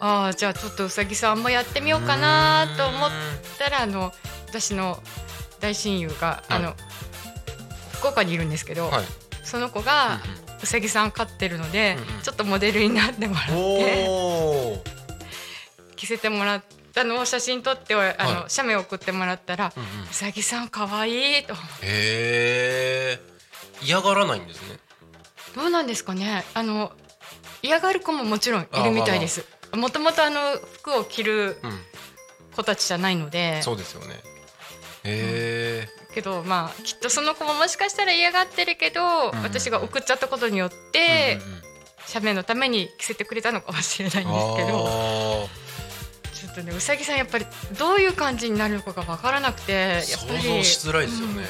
[0.00, 3.10] ああじゃあちょっとうさぎさんもやってみようかなと思っ
[3.58, 4.12] たらあの
[4.48, 5.02] 私の
[5.60, 6.74] 大親友が、あの
[7.92, 9.04] 福岡にいるんですけど、はい。
[9.44, 10.20] その子が
[10.62, 14.82] うさぎさん飼ってるので、ちょっとモデルになってもらって
[15.96, 18.50] 着せてもらったのを写真撮ってあの、はい。
[18.50, 19.72] 写メ送ってもらったら、
[20.10, 21.86] うさぎさん可愛いと思って。
[21.86, 23.20] へえ
[23.82, 24.78] 嫌がらないんですね
[25.58, 26.44] どうなんですかね。
[26.54, 26.92] あの
[27.62, 29.44] 嫌がる子ももちろんいるみたいです。
[29.74, 31.80] もともとあの服を着るうん。
[32.54, 33.60] 子たちじゃないので。
[33.62, 34.14] そうですよね。
[35.04, 39.00] へえけどまあきっとその子ももしかしたら嫌がってるけど、
[39.32, 39.42] ん。
[39.42, 41.38] 私が送っちゃったことによって、
[42.06, 45.48] 写メのために着せてくれたのかもしれないんですけど。
[46.34, 47.46] ちょっとねうさぎさんやっぱり
[47.76, 50.42] どういう感じになるのかが分からなくてやっぱり。
[50.42, 51.44] 想像しづらいですよね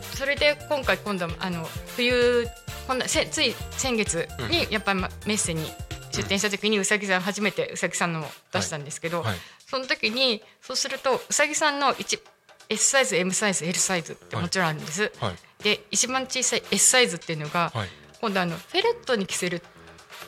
[0.00, 1.64] それで今回今度あの
[1.96, 2.46] 冬
[2.86, 5.64] 今度せつい先月にやっぱりまメッセに
[6.12, 9.36] 出店した時にうさぎさん初めてうさぎさんのを出したんですけど、はい
[9.72, 12.20] その時にそうするとうさぎさんの1
[12.68, 15.10] S サイズ M サイズ L サイズってもちろんあるんです。
[15.18, 17.88] はいで一番小さい S サイズっていうのが、はい。
[18.20, 19.62] 今度あのフェレットに着せる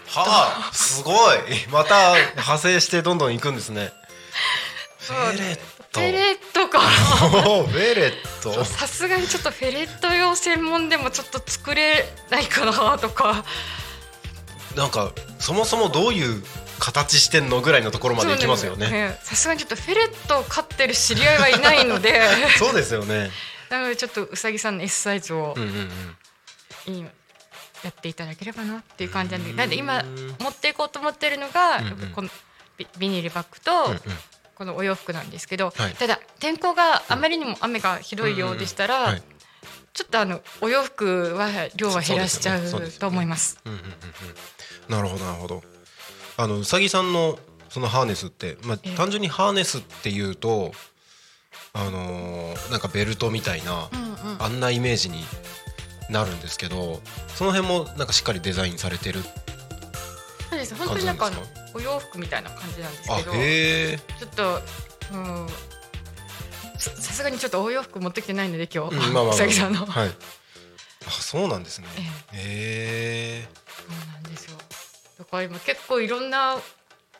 [0.06, 1.16] はあすごい。
[1.70, 3.92] また派生してどんどん行くんですね
[5.04, 6.80] フェレッフトェレットか。
[6.80, 8.64] フェレット。
[8.64, 13.44] さすがにちょっとフェレット用専門でもちょっと作れないかなとか。
[14.76, 16.42] なんかそもそもどういう
[16.80, 18.90] 形してんのぐらいのところまで行きますよね。
[18.90, 22.20] ねさすがにちょっとフェレットを飼ってる知り合いはいないので。
[22.58, 23.30] そうですよね。
[23.70, 26.96] なのでちょっとうさぎさんの S サイズをうんうんうん。
[26.96, 27.10] 今
[27.82, 29.52] やっていただければなっていう感じなんで。
[29.52, 30.02] なんで今
[30.40, 31.88] 持っていこうと思ってるのが、うんうん。
[31.88, 32.30] やっぱこの
[32.76, 33.94] ビビニールバッグと、
[34.56, 35.94] このお洋服なんですけど、はい。
[35.94, 39.22] ただ天候があまりにも雨がひどいようでしたら、はい。
[39.92, 43.60] ちょっとあのお洋服は量は減らしちゃうねねと思います。
[43.64, 43.92] うんうんうんうん。
[44.88, 45.62] なるほどなるほど。
[46.36, 47.38] あのうさぎさんの
[47.68, 50.72] そのハーネスって、まあええ、単純にハーネスっていうと
[51.72, 54.42] あのーなんかベルトみたいな、うんうん。
[54.42, 55.24] あんなイメージに
[56.10, 59.20] なるんですけどその辺もなんかしっかりデザインされてる
[60.68, 60.74] です。
[60.74, 61.30] 本当になんか
[61.74, 63.32] お洋服みたいな感じなんですあけど
[64.18, 64.60] ちょっと、
[65.12, 65.46] うん、
[66.78, 70.08] ささすがにちょっとお洋服持ってきてないので今日、うんまあまあ さんの、はい。
[71.06, 71.88] あそうなんですね。
[72.32, 72.40] えへ
[73.42, 74.56] えそうなんですよ。
[75.18, 76.58] だから今結構いろんな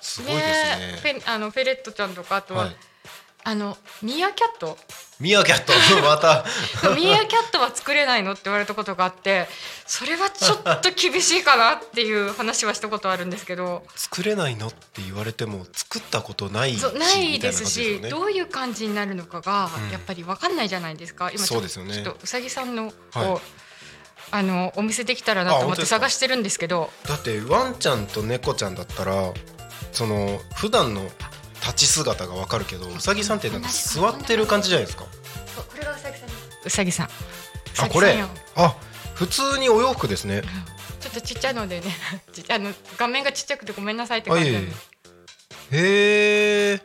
[0.01, 0.99] すごいですね。
[1.03, 2.77] フェあのフェレットちゃんとかあとは、はい
[3.47, 4.79] あのミーアキャット？
[5.21, 5.73] ミアキャット。
[6.03, 6.45] また。
[6.97, 9.47] ミーアキャットは作れないのって言われたことがあって
[9.87, 13.85] それはちょっと厳しいかなっていう話はしたことあるんですけど。
[13.97, 18.09] 作れないのって言われても作ったことないしないですしね。
[18.09, 19.91] どういう感じになるのかがうん。
[19.91, 21.69] やっぱり分かんないじゃないですか、今ちょね。
[21.69, 23.41] ちょっとうさぎさんのを、はい。
[24.31, 26.91] あのお店できたらなと思って探してるんですけど。
[27.07, 29.33] だってワンちゃんと猫ちゃんだったら
[29.93, 31.09] その普段の
[31.67, 35.05] 立ち姿がわかるけどうさぎさんってなんか座ってる感じじゃないですか？
[35.05, 35.11] こ
[35.79, 36.29] れがうさぎさん。
[36.67, 37.11] うさぎさんう
[37.79, 38.17] あこれ
[38.57, 38.77] あ
[39.15, 40.43] 普通にお洋服ですね。
[41.01, 41.87] ちょっとちっちゃいのでね
[42.33, 44.73] ちあの画面がちっちゃくてごめんなさいって感じなんで。
[45.73, 46.81] えへえ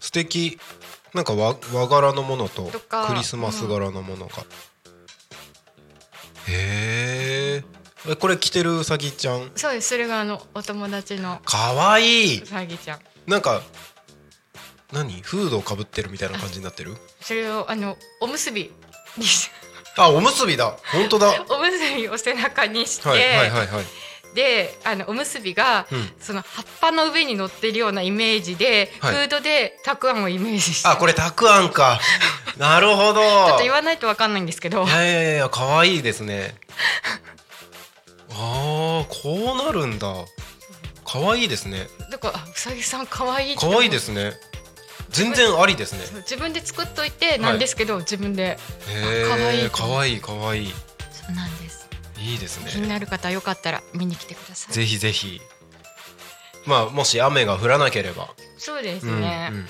[0.00, 0.58] 素敵。
[1.14, 2.70] なんか和和柄のものと
[3.08, 4.44] クリスマス柄のものが、
[6.48, 7.64] へえ
[8.08, 9.50] えこれ着てるうさぎちゃん？
[9.56, 9.88] そうです。
[9.88, 11.40] それがあのお友達の。
[11.44, 12.42] かわいい。
[12.42, 13.00] うさぎちゃん。
[13.26, 13.62] なんか
[14.92, 15.20] 何？
[15.22, 16.96] フードをかぶってるみたいな感じになってる？
[17.20, 18.72] それをあのおむすび
[19.16, 19.50] にし
[19.98, 20.76] あおむすびだ。
[20.92, 21.26] 本当だ。
[21.28, 23.68] は いおむすびを背中にして、はいはいはい
[24.34, 26.10] であのおむすびが、うん。
[26.20, 29.14] その葉っぱの上に乗ってるようなイメージで、はい。
[29.14, 30.88] フードでたくあんをイメージして。
[30.88, 31.98] あこれたくあんか。
[32.58, 33.22] なるほど。
[33.22, 34.84] ちょっと言わないとわかんないんですけど。
[34.84, 36.54] いやいやいや可愛いですね。
[38.30, 40.06] あーこうなるんだ。
[41.06, 41.88] 可愛いですね。
[42.10, 44.34] だからあうさぎさん可愛い可愛いですね
[45.16, 46.00] 全然ありですね。
[46.22, 48.58] 自分で作っといてなんですけど、自分で。
[48.88, 49.64] へ可愛い。
[49.64, 50.74] え可愛い可愛い。
[51.10, 51.88] そうなんです。
[52.18, 52.70] いいですね。
[52.70, 54.74] 気になる方はよかったら見に来てください。
[54.74, 55.40] ぜひぜひ。
[56.66, 58.28] まあもし雨が降らなければ。
[58.58, 59.66] そうですうんね、うんうん。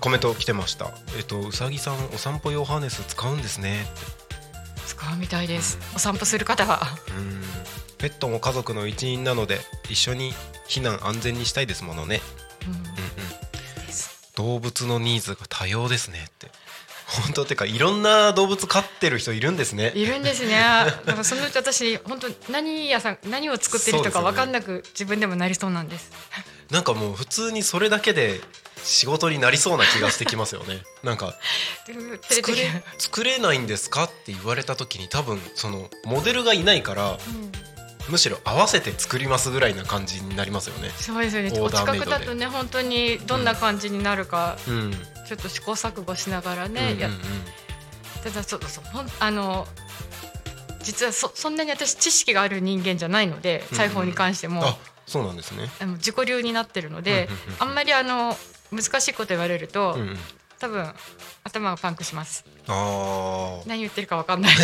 [0.00, 0.90] コメント来てました。
[1.16, 3.86] えっとうさぎさんお散歩用ハーネス使うんですね。
[4.86, 6.80] 使うみたいです、お散歩する方は。
[7.16, 7.42] うん。
[7.98, 9.60] ペットも家族の一員なので
[9.90, 10.32] 一緒に
[10.66, 12.20] 避難安全にしたいですものね。
[12.66, 12.89] うんうんうん
[14.36, 16.48] 動物のニーズが多様ですねって。
[17.10, 19.92] 本当ってかいろんな動物飼ってる人いるんですね。
[19.96, 20.52] いるんですね。
[21.04, 26.10] だからそのうち私本当何屋さん何を作ってる人か分かんなく自分でもなりそうなんです。
[26.70, 28.40] なんかもう普通にそれだけで
[28.84, 30.82] 仕事になりそうな気がしてきますよね。
[31.02, 31.34] なんか
[32.30, 37.18] 作れ作れないんですかって言われた時に多分そのモデルがいないから
[38.10, 40.90] むしろ合わせて作りますぐらいな感じになりますよね。
[40.90, 41.52] そうですよね。
[41.60, 44.92] オお近くだとね本当にどんな感じになるか、うん。
[45.26, 47.00] ちょっと試行錯誤しながらね、うんうんうん。
[47.00, 47.10] や
[48.24, 48.30] た。
[48.30, 48.84] だそうそう
[49.20, 49.66] あの
[50.82, 55.68] 実はそそんなに私知識がある人間じゃないので裁縫に関しても、あそうなんですね。
[55.80, 58.36] あの自己流になってるので、うんうんうんあんまりあの
[58.72, 60.18] 難しいこと言われると、うんうん。
[60.58, 60.92] 多分
[61.42, 62.44] 頭がパンクします。
[62.68, 63.68] あー。
[63.68, 64.54] 何言ってるか分かんない。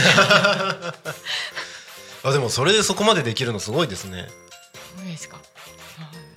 [2.27, 4.27] あでもそれでそこまでできるのすごいですね。
[4.97, 5.39] そうですか。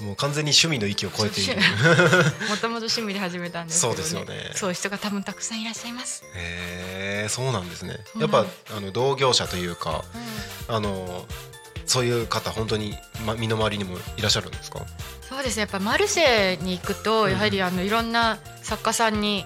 [0.01, 1.55] もう完全に趣味の域を超えている。
[2.47, 4.51] もともと趣味で始めたんですね、そうですよね。
[4.55, 6.23] そういう人が多分たくさんいらっしゃいます。
[6.35, 7.97] へえそうなんですね。
[8.15, 10.05] うんやっぱあの同業者というか
[10.67, 11.25] あの
[11.89, 14.85] そういう方本当に、ま、身の回りにもいらっしゃるんですか？
[15.21, 15.61] そうですね。
[15.61, 19.43] やっぱマルシェに行くと、やはりあのいろんな作家さんに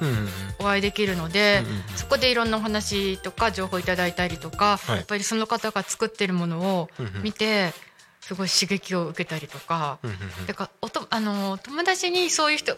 [0.59, 1.63] お会いできるので、
[1.95, 4.97] そこでいろんなお話とか情報いただいたりとか、はい。
[4.97, 6.89] やっぱりその方が作ってるものを
[7.21, 7.73] 見て、
[8.19, 9.99] すごい刺激を受けたりとか、
[10.47, 12.75] だからおとあの友達にそういう人、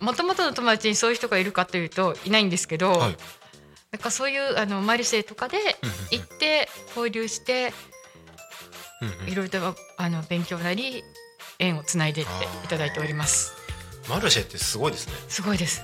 [0.00, 2.90] もともとの友達にそういう人がいるかというといないんですけど。
[2.90, 3.16] はい。
[3.92, 5.56] なんかそういうあのマルシェとかで
[6.10, 7.72] 行って交流して
[9.26, 11.02] いろいろとあの勉強なり
[11.58, 12.30] 縁をつないでって
[12.64, 13.54] いただいております。
[14.08, 15.14] マルシェってすごいですね。
[15.28, 15.82] すごいです。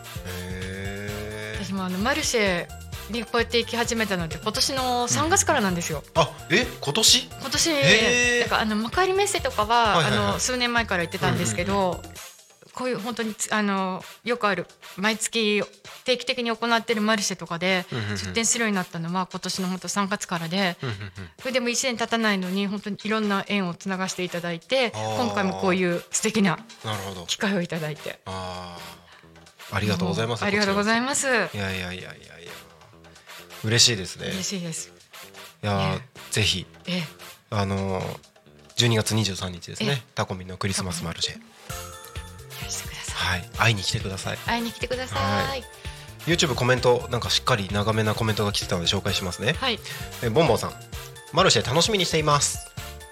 [1.55, 2.67] 私もあのマルシェ
[3.11, 6.03] にこうやって行き始めたのって今年の3月からなんですよ。
[6.15, 7.29] あえ今年？
[7.29, 8.41] 今年。
[8.41, 12.01] なんかあの幕張メッセとかは,、あの数年前から行ってたんですけど、
[12.75, 14.67] こういう本当につあのよくある
[14.97, 15.63] 毎月
[16.05, 17.87] 定期的に行ってるマルシェとかで
[18.17, 20.77] 出店するようになったのは今年の本当3月からで。
[21.41, 27.27] それでも1年経たないのに本当にいろんな縁をつながしていただいて今回もこういう素敵ななるほど。
[27.27, 28.21] 機会をいただいて。
[28.27, 28.79] あ
[29.81, 31.27] りがとうございますありがとうございいます。
[31.27, 32.13] いやいやいやいやいや。
[33.65, 34.29] 嬉しいですね。
[34.29, 34.93] 嬉しいです。
[35.63, 35.99] いや
[36.31, 36.67] ぜひ。
[36.87, 37.03] ええ。
[37.51, 38.31] あのー
[38.77, 40.03] 12月23日ですね。
[40.07, 41.39] えタコミンのクリスマスマルシェ。
[43.15, 43.51] はい。
[43.59, 44.39] 会いに来てください。
[44.39, 45.63] 会いに来てくださはい
[46.27, 49.55] YouTube コメントなんかしっかり長めなコメントが来てたので紹介しますね。
[49.55, 49.79] はい。
[50.23, 50.73] えボンボンさん。
[51.33, 52.71] マルシェ楽しみにしています。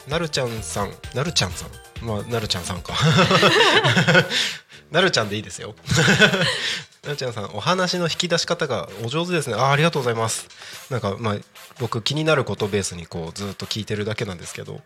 [0.09, 1.71] なるちゃんさんなるちゃんさん。
[2.05, 2.95] まあなるちゃんさんか。
[4.91, 5.75] なるちゃんでいいですよ。
[7.05, 9.55] なるちゃんさんお話の引き出し方がお上手ですね。
[9.55, 10.49] あーありがとうございます。
[10.91, 11.37] なんかまあ
[11.79, 14.81] 僕気になることをベースにこうずっと聞いてるだけなんですけど。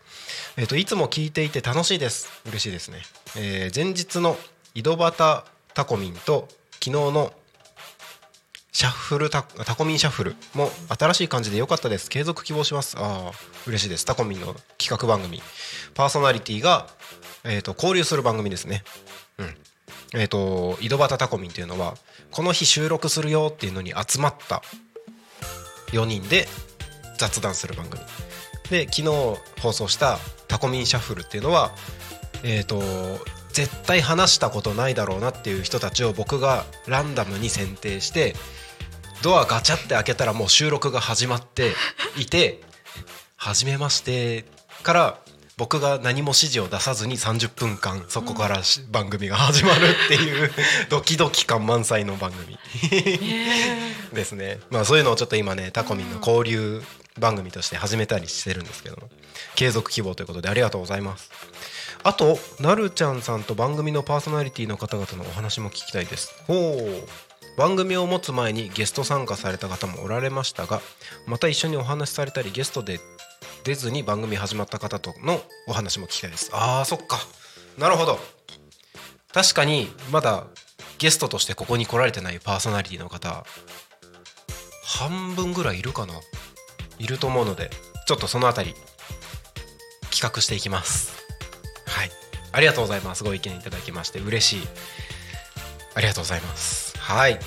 [0.57, 2.29] えっ、といつも聞いていて楽しいです。
[2.45, 3.01] 嬉しいですね、
[3.35, 4.37] えー前日の
[4.75, 5.43] 井戸端
[5.73, 7.33] タコミンと昨日の
[8.73, 10.67] シャッフルタタコミンシャッフルも
[10.97, 12.09] 新しい感じで良かったです。
[12.09, 12.97] 継続希望します。
[12.97, 13.31] ああ
[13.67, 14.03] 嬉しいです。
[14.05, 15.43] タコミンの企画番組。
[15.93, 16.87] パーソナリティが、
[17.43, 18.83] えー、と交流する番組ですね。
[19.37, 20.19] うん。
[20.19, 21.93] えっ、と井戸端タコミンというのは
[22.31, 24.63] この日収録するよっていうのに集まった
[25.91, 26.47] 4人で
[27.19, 28.03] 雑談する番組。
[28.71, 29.05] で昨日
[29.61, 30.17] 放送した
[30.47, 31.71] タコミンシャッフルっていうのは
[32.41, 32.81] えっ、と
[33.53, 38.35] 絶対話したことないだろうなっていう人たちを僕がランダムに選定して
[39.23, 41.73] ドアガチャって開けたらもう収録が始まって
[42.19, 42.61] いて
[43.37, 44.45] 「はじめまして」
[44.83, 45.17] から
[45.55, 50.51] 僕が何も指示を出さずに30分間そこからし番組が始まるっていう
[50.89, 52.59] ドキドキ感満載の番組。
[54.11, 54.59] ですね。
[54.69, 56.83] まあそういうのをちょっと今ねタコミンの交流
[57.17, 59.09] 番組として始めたりしてるんですけども
[59.55, 61.31] 継続希望ということでありがとうございます。
[62.03, 66.33] あとなるちゃんさんと番組のパーソナリティの方々のお話も聞きたいです。
[66.47, 70.81] ほう番組を持つ前にゲスト参加された方もおられましたが
[71.27, 72.99] また一緒にお話しされたりゲストで
[73.63, 76.49] 出ずに番組始まった方とのお話も聞きたいです。
[76.53, 77.17] あーそっか。
[77.77, 78.19] なるほど。
[79.31, 80.45] 確かにまだ
[80.97, 83.45] ゲストとしてここに来られてないパーソナリティの方
[84.83, 86.13] 半分ぐらいいるかな。
[86.99, 87.69] いると思うので
[88.05, 88.75] ちょっとそのあたり
[90.11, 91.13] 企画していきます。
[91.87, 92.11] はい。
[92.51, 93.23] ありがとうございます。
[93.23, 94.67] ご意見いただきまして嬉しい。
[95.95, 96.92] ありがとうございます。
[97.03, 97.37] はい。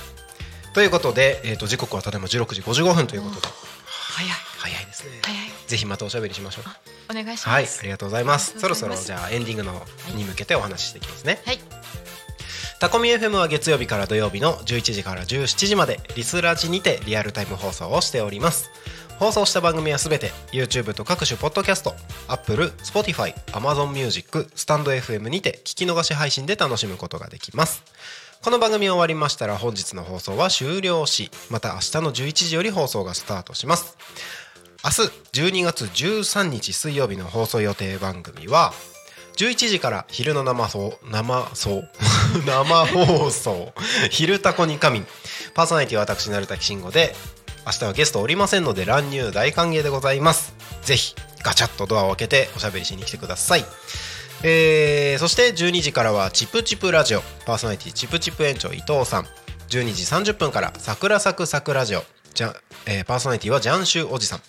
[0.74, 3.48] ということで、えー、と時刻はただいま16時55分ということで。
[3.86, 4.30] 早い。
[4.58, 5.10] 早いですね。
[5.22, 5.38] 早い。
[5.66, 6.64] ぜひまたおしゃべりしましょう。
[7.10, 7.48] お願いします。
[7.48, 8.54] はいありがとうございます。
[8.58, 9.82] あそろそろじゃあエンディングの
[10.14, 11.40] に向けてお話ししていきますね。
[11.46, 11.58] はい。
[12.80, 18.70] タコミ FM は月曜日から土曜日の11時から17時までリスラジにてリアルタイム放送をしております。
[19.18, 21.94] 放送した番組はすべて YouTube と各種ポッドキャスト
[22.28, 27.82] Apple、Spotify、Amazon Music、スタンド FM にて聞き逃し配信で楽しむことができます
[28.46, 33.98] この番組終わりましたら本日の放送は終了しまた明日の11時より放送がスタートします。
[34.84, 38.72] 明日12月13日水曜日の放送予定番組は
[39.36, 41.82] 11時から昼の生放生放
[42.46, 43.72] 生放送
[44.12, 45.02] 「昼タコに神」
[45.54, 47.16] パーソナリティは私成田慎吾で
[47.66, 50.54] 明日はゲストおりませんので乱入大歓迎でございます。
[50.82, 53.64] ぜひガチャッとドアを開けておしゃべりしに来てください。
[54.42, 57.22] えーそして12時からはチプチプラジオ。
[57.46, 59.24] パーソナリティチプチプ園長伊藤さん。
[59.68, 62.04] 12時30分から桜咲く桜ジオ。
[62.34, 62.54] じゃ、
[62.86, 64.40] えーパーソナリティはジャンシュおじさん。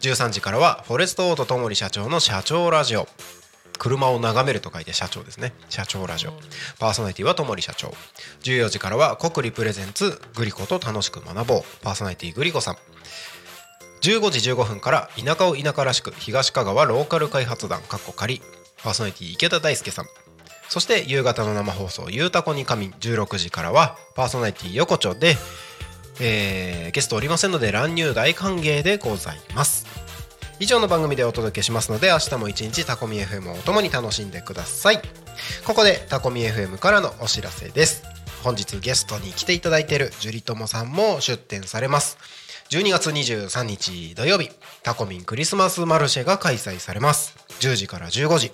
[0.00, 3.06] 13時からはフォレストオートともり社長の社長ラジオ。
[3.78, 5.54] 車を眺めると書いて社長ですね。
[5.68, 6.32] 社長ラジオ。
[6.78, 7.94] パーソナリティはともり社長。
[8.42, 11.62] 14時からは国立プレゼンツグリコと楽しく学ぼう。
[11.82, 12.76] パーソナリティグリコさん。
[14.02, 17.80] 15時15分から田舎を田舎らしく東香川ローカル開発団。
[17.82, 18.42] かっこ仮。
[18.82, 20.06] パーソナリティ池田大輔さん。
[20.68, 25.36] そして夕方の生放送「ゆうたこに仮眠」16時からはパーソナリティ横丁で、
[26.20, 29.86] えーゲストおりませんので乱入大歓迎でございます。
[30.60, 35.00] 以上の番組でお届けしますので明日も一日タコミ FM をお供に楽しんでください。
[35.64, 38.02] ここでタコミ FM からのお知らせです。
[38.44, 42.18] 本日ゲストに来ていただいているジュリトモさんも出展されます。
[42.70, 44.50] 12月23日土曜日
[44.82, 47.39] タコミンクリスマスマルシェが開催されます。
[47.60, 48.52] 10時から15時。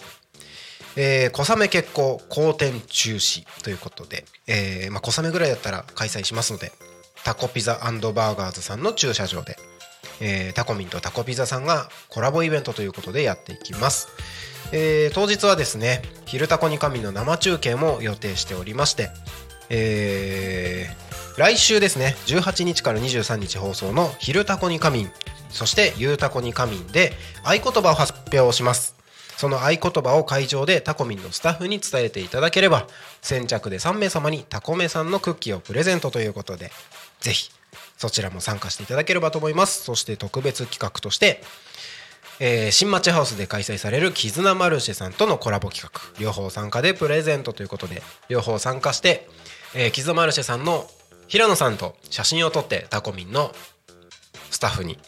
[0.96, 6.72] えー小雨決行好天中止ということで、えーまあ、小雨ぐらいだったら開催しますので
[7.22, 9.58] タコピザバーガーズさんの駐車場で、
[10.20, 14.08] えータコミンとタコピザさんがコラボイベントということでやっていきます、
[14.72, 19.10] えー当日はですね「昼タコに神」の生中継も予定しておりまして、
[19.68, 25.06] えー来週ですね18日から23日放送の「昼タコに神」
[25.50, 27.12] そして「ゆうたこに神」で
[27.44, 28.95] 合言葉を発表します。
[29.36, 32.86] その合言葉を会場でタコミンのスタッフに伝えていただければ
[33.20, 36.70] 先着で3名様にタコメさんのクッキーをプレゼントということで
[37.20, 37.50] ぜひ
[37.96, 39.82] そちらも参加していただければと思います。
[39.82, 41.42] そして特別企画として、
[42.40, 49.28] えー新町ハウスで開催される絆マルシェさんとのコラボ企画両方参加でプレゼントということで両方参加して、
[49.74, 50.86] えー、絆マルシェさんの
[51.28, 53.52] 平野さんと写真を撮ってタコミンの
[54.50, 54.98] スタッフに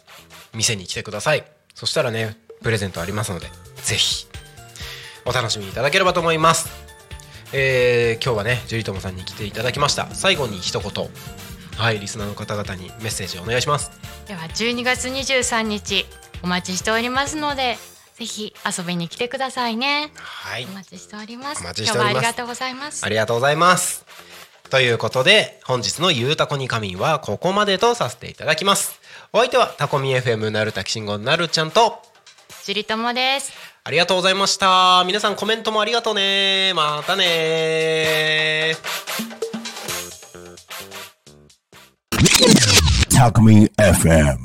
[0.55, 1.45] 店に来てください。
[1.75, 3.47] そしたらねプレゼントありますので
[3.89, 4.27] ぜひ
[5.25, 6.69] お楽しみいただければと思います。
[7.55, 10.15] えー今日はねジュリトモさんに来ていただきました。
[10.15, 11.09] 最後に一言。
[11.79, 13.91] はいリスナーの方々にメッセージお願いします。
[14.27, 16.05] では12月23日
[16.43, 17.79] お待ちしておりますので
[18.17, 20.13] ぜひ遊びに来てくださいね。
[20.17, 20.67] はい。
[20.67, 21.63] お待ちしております。
[21.63, 22.17] お待ちしております。
[22.19, 23.07] ありがとうございます。
[23.07, 24.05] ありがとうございます。
[24.69, 29.01] ということで本日の「ゆうたこに仮眠」はここまでとさせていただきます。
[29.33, 32.03] お相手はタコミ FM なるたきしんごなるちゃんと
[32.65, 35.03] ジュリトモですありがとうございました。
[35.07, 36.75] 皆さんコメントもありがとうね。
[36.75, 38.77] またね。
[43.09, 44.39] Talk Me FM.